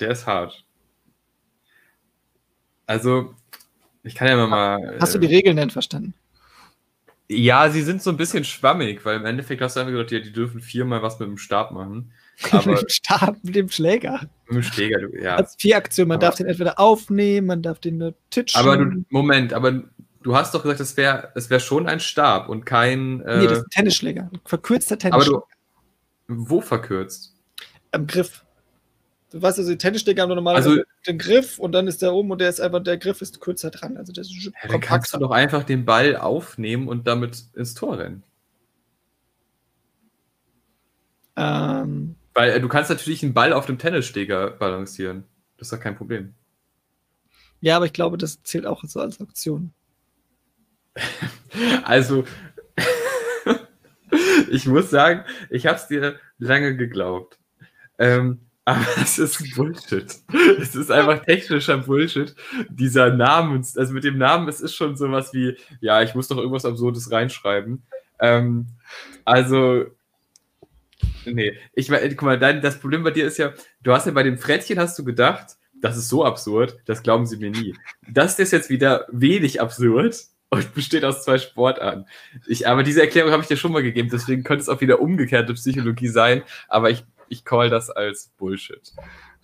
[0.00, 0.64] Der ist hart.
[2.86, 3.34] Also,
[4.02, 4.96] ich kann ja mal mal.
[5.00, 6.14] Hast du äh, die Regeln denn verstanden?
[7.28, 10.20] Ja, sie sind so ein bisschen schwammig, weil im Endeffekt hast du einfach gesagt, ja,
[10.20, 12.12] die dürfen viermal was mit dem Stab machen.
[12.50, 14.20] Aber mit dem Stab, mit dem Schläger.
[14.46, 15.36] mit dem Schläger, du, ja.
[15.36, 16.08] Als vier Aktionen.
[16.08, 18.60] Man Aber- darf den entweder aufnehmen, man darf den nur titschen.
[18.60, 19.84] Aber du, Moment, aber
[20.22, 23.22] du hast doch gesagt, es wäre es wär schon ein Stab und kein.
[23.22, 24.28] Äh, nee, das ist ein Tennisschläger.
[24.30, 25.42] Ein verkürzter aber Tennisschläger.
[26.28, 26.34] du.
[26.36, 27.34] Wo verkürzt?
[27.92, 28.43] Am Griff.
[29.34, 32.14] Du weißt also, die Tennisschläger haben nur normalerweise Also- den Griff und dann ist der
[32.14, 33.96] oben und der ist einfach, der Griff ist kürzer dran.
[33.96, 37.74] Also das ist Ja, dann kannst du doch einfach den Ball aufnehmen und damit ins
[37.74, 38.22] Tor rennen.
[41.34, 45.24] Ähm, Weil äh, du kannst natürlich einen Ball auf dem Tennisschläger balancieren.
[45.56, 46.34] Das ist doch kein Problem.
[47.60, 49.72] ja, aber ich glaube, das zählt auch so als Aktion.
[51.84, 52.24] Also,
[54.50, 57.38] ich muss sagen, ich habe es dir lange geglaubt.
[57.98, 60.14] Ähm, aber es ist Bullshit.
[60.60, 62.34] Es ist einfach technischer Bullshit.
[62.70, 66.38] Dieser Namens, also mit dem Namen, es ist schon sowas wie, ja, ich muss doch
[66.38, 67.82] irgendwas Absurdes reinschreiben.
[68.20, 68.66] Ähm,
[69.24, 69.84] also,
[71.26, 73.52] nee, ich meine, guck mal, dein, das Problem bei dir ist ja,
[73.82, 77.26] du hast ja bei dem Frettchen hast du gedacht, das ist so absurd, das glauben
[77.26, 77.74] sie mir nie.
[78.08, 80.16] Das ist jetzt wieder wenig absurd
[80.48, 82.06] und besteht aus zwei Sportarten.
[82.46, 85.00] Ich, aber diese Erklärung habe ich dir schon mal gegeben, deswegen könnte es auch wieder
[85.00, 88.92] umgekehrte Psychologie sein, aber ich, ich call das als Bullshit.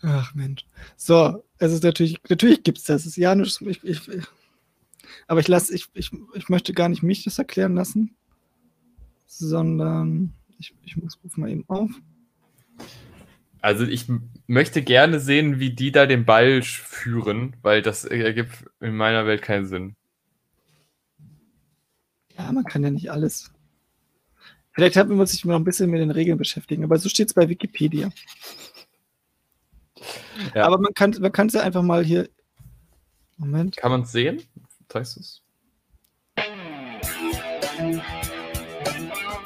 [0.03, 0.65] Ach Mensch.
[0.97, 3.03] So, es ist natürlich, natürlich gibt es das.
[3.03, 4.01] Es ist Janusz, ich, ich,
[5.27, 8.17] aber ich lasse, ich, ich, ich möchte gar nicht mich das erklären lassen,
[9.27, 11.91] sondern ich, ich muss rufen mal eben auf.
[13.63, 14.07] Also ich
[14.47, 19.43] möchte gerne sehen, wie die da den Ball führen, weil das ergibt in meiner Welt
[19.43, 19.97] keinen Sinn.
[22.39, 23.53] Ja, man kann ja nicht alles.
[24.73, 27.35] Vielleicht hat- muss ich noch ein bisschen mit den Regeln beschäftigen, aber so steht es
[27.35, 28.11] bei Wikipedia.
[30.55, 30.65] Ja.
[30.67, 32.29] Aber man kann man kann es ja einfach mal hier.
[33.37, 33.77] Moment.
[33.77, 34.43] Kann man es sehen?
[34.89, 35.43] Zeigst du es?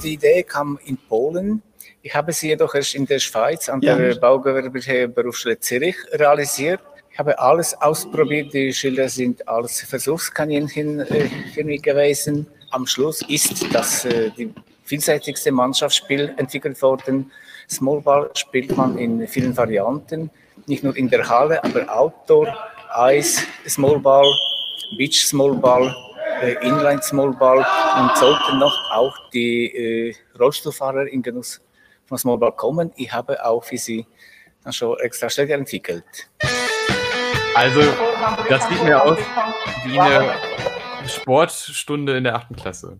[0.03, 1.63] Die Idee kam in Polen.
[2.03, 3.97] Ich habe sie jedoch erst in der Schweiz an Ja.
[3.97, 6.81] der Baugewerblichen Berufsschule Zürich realisiert.
[7.11, 8.53] Ich habe alles ausprobiert.
[8.53, 12.47] Die Schüler sind als Versuchskaninchen äh, für mich gewesen.
[12.71, 14.53] Am Schluss ist das äh, die
[14.85, 17.31] vielseitigste Mannschaftsspiel entwickelt worden.
[17.69, 20.31] Smallball spielt man in vielen Varianten,
[20.67, 22.55] nicht nur in der Halle, aber Outdoor,
[22.91, 24.27] Eis, Smallball,
[24.97, 25.95] Beach Smallball,
[26.43, 31.61] äh, Inline Small Ball und sollten noch auch die äh, Rollstuhlfahrer in Genuss
[32.07, 32.93] von Small Ball kommen.
[32.97, 34.07] Ich habe auch für sie
[34.63, 36.05] dann schon extra Schläger entwickelt.
[37.55, 37.83] Also,
[38.49, 39.19] das sieht mir aus
[39.87, 40.35] wie eine
[41.07, 42.99] Sportstunde in der achten Klasse.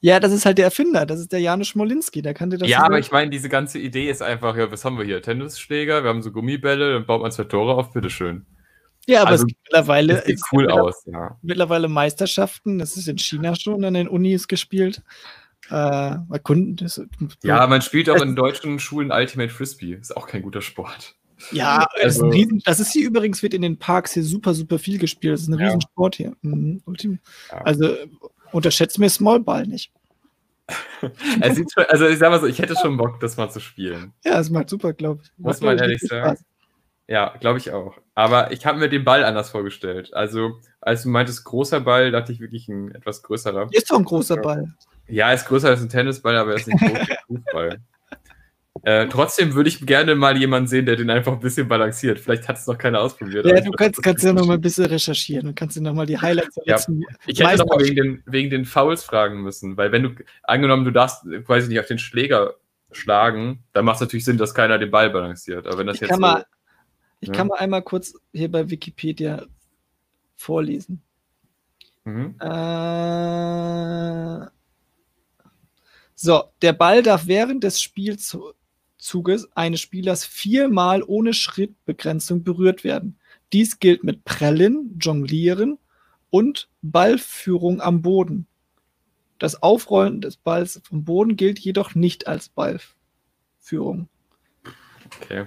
[0.00, 2.68] Ja, das ist halt der Erfinder, das ist der Janusz Molinski, der kannte das.
[2.68, 5.20] Ja, aber ich meine, diese ganze Idee ist einfach, ja, was haben wir hier?
[5.22, 8.46] Tennisschläger, wir haben so Gummibälle, dann baut man zwei Tore auf, bitteschön.
[9.06, 11.36] ja, aber also, es gibt mittlerweile, Das sieht es cool aus, ja.
[11.42, 15.02] mittlerweile Meisterschaften, das ist in China schon an den Unis gespielt.
[15.68, 17.00] Äh, Kunden, das,
[17.42, 19.94] Ja, man spielt auch in deutschen Schulen Ultimate Frisbee.
[19.94, 21.16] Ist auch kein guter Sport.
[21.50, 24.54] Ja, das, ist Also- Riesen, das ist hier übrigens, wird in den Parks hier super,
[24.54, 25.34] super viel gespielt.
[25.34, 25.66] Das ist ein Ja.
[25.66, 26.34] Riesensport hier.
[26.42, 26.80] Mhm.
[27.64, 27.94] Also
[28.52, 29.92] unterschätzt mir Smallball nicht.
[31.40, 33.60] Es sieht schon, also ich sag mal so, ich hätte schon Bock, das mal zu
[33.60, 34.12] spielen.
[34.24, 35.30] Ja, es macht super, glaube ich.
[35.36, 36.38] Muss man ehrlich sagen.
[37.08, 37.98] Ja, glaube ich auch.
[38.14, 40.12] Aber ich habe mir den Ball anders vorgestellt.
[40.12, 43.68] Also, als du meintest, großer Ball, dachte ich wirklich ein etwas größerer.
[43.70, 44.38] Ist doch ein großer.
[44.38, 44.74] Ball.
[45.06, 47.80] Ja, ist größer als ein Tennisball, aber er ist nicht groß wie ein Fußball.
[48.86, 52.20] Äh, trotzdem würde ich gerne mal jemanden sehen, der den einfach ein bisschen balanciert.
[52.20, 53.44] Vielleicht hat es noch keiner ausprobiert.
[53.44, 56.06] Ja, du kannst, kannst ja noch mal ein bisschen recherchieren und kannst dir noch mal
[56.06, 56.74] die Highlights der Ja.
[56.76, 60.10] letzten Ich hätte noch mal wegen den, wegen den Fouls fragen müssen, weil wenn du,
[60.44, 62.54] angenommen, du darfst, weiß ich nicht, auf den Schläger
[62.92, 65.66] schlagen, dann macht es natürlich Sinn, dass keiner den Ball balanciert.
[65.66, 66.46] Aber wenn das Ich jetzt kann, so, mal,
[67.18, 67.34] ich ja.
[67.34, 69.46] kann mal einmal kurz hier bei Wikipedia
[70.36, 71.02] vorlesen.
[72.04, 72.36] mhm.
[72.38, 72.46] Äh,
[76.14, 77.82] so, der Ball darf während des
[79.06, 83.18] Spielzuges eines Spielers viermal ohne Schrittbegrenzung berührt werden.
[83.52, 85.78] Dies gilt mit Prellen, Jonglieren
[86.30, 88.48] und Ballführung am Boden.
[89.38, 94.08] Das Aufrollen des Balls vom Boden gilt jedoch nicht als Ballführung.
[95.14, 95.46] okay.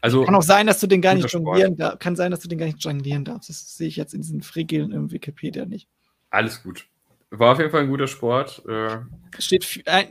[0.00, 2.00] Also, Kann auch sein, dass du den gar nicht jonglieren darfst.
[2.00, 3.50] Kann sein, dass du den gar nicht jonglieren darfst.
[3.50, 5.86] Das sehe ich jetzt in diesen Frickeln im Wikipedia nicht.
[6.30, 6.88] alles gut.
[7.34, 8.62] War auf jeden Fall ein guter Sport.
[8.68, 8.98] Äh,
[9.38, 9.64] steht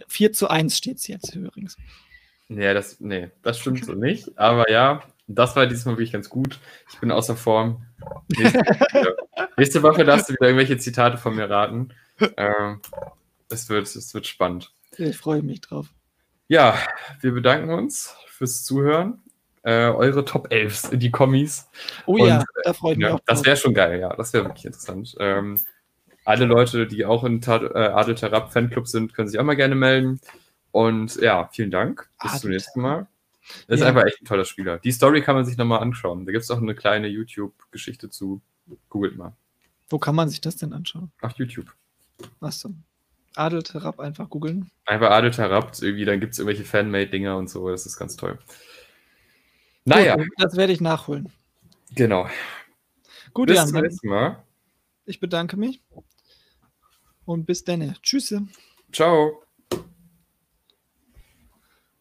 [0.08, 1.78] 4 zu 1 steht es jetzt übrigens.
[2.48, 4.38] nee, das, nee, das stimmt so nicht.
[4.40, 6.60] Aber ja, das war diesmal wirklich ganz gut.
[6.92, 7.86] Ich bin außer Form.
[8.30, 9.16] Nächste, Woche-
[9.58, 11.90] nächste Woche darfst du wieder irgendwelche Zitate von mir raten.
[12.38, 12.82] Ähm,
[13.50, 14.74] es, wird, es wird spannend.
[14.98, 15.88] Ich freue mich drauf.
[16.48, 16.76] Ja,
[17.22, 19.22] wir bedanken uns fürs Zuhören.
[19.64, 21.70] Äh, eure Top 11 in die Kommis.
[22.08, 24.10] Oh Und, ja, da freue ich mich Ja, auch das wäre schon geil, ja.
[24.16, 25.16] Das wäre wirklich interessant.
[25.20, 25.62] Ähm,
[26.26, 29.56] alle Leute, die auch in Ta äh, Adel Tarab Fanclub sind, können sich auch mal
[29.56, 30.20] gerne melden.
[30.72, 32.10] Und ja, vielen Dank.
[32.22, 33.08] Bis zum Adel nächsten Mal.
[33.68, 33.88] Das ist Ja.
[33.88, 34.78] einfach echt ein toller Spieler.
[34.80, 36.26] Die Story kann man sich nochmal anschauen.
[36.26, 38.42] Da gibt es auch eine kleine YouTube-Geschichte zu.
[38.90, 39.34] Googelt mal.
[39.90, 41.12] Wo kann man sich das denn anschauen?
[41.22, 41.74] Auf YouTube.
[42.40, 42.84] Was denn?
[43.36, 44.70] Adel Terab einfach googeln.
[44.86, 47.70] Einfach Adel Tarab, irgendwie, dann gibt es irgendwelche Fanmade-Dinger und so.
[47.70, 48.38] Das ist ganz toll.
[49.86, 51.30] Naja, Gut, das werde ich nachholen.
[51.96, 52.30] genau.
[53.34, 54.44] Gut, Bis Jan, zum nächsten Mal.
[55.06, 55.82] ich bedanke mich.
[57.26, 57.96] Und bis dann.
[58.02, 58.34] Tschüss.
[58.92, 59.44] Ciao.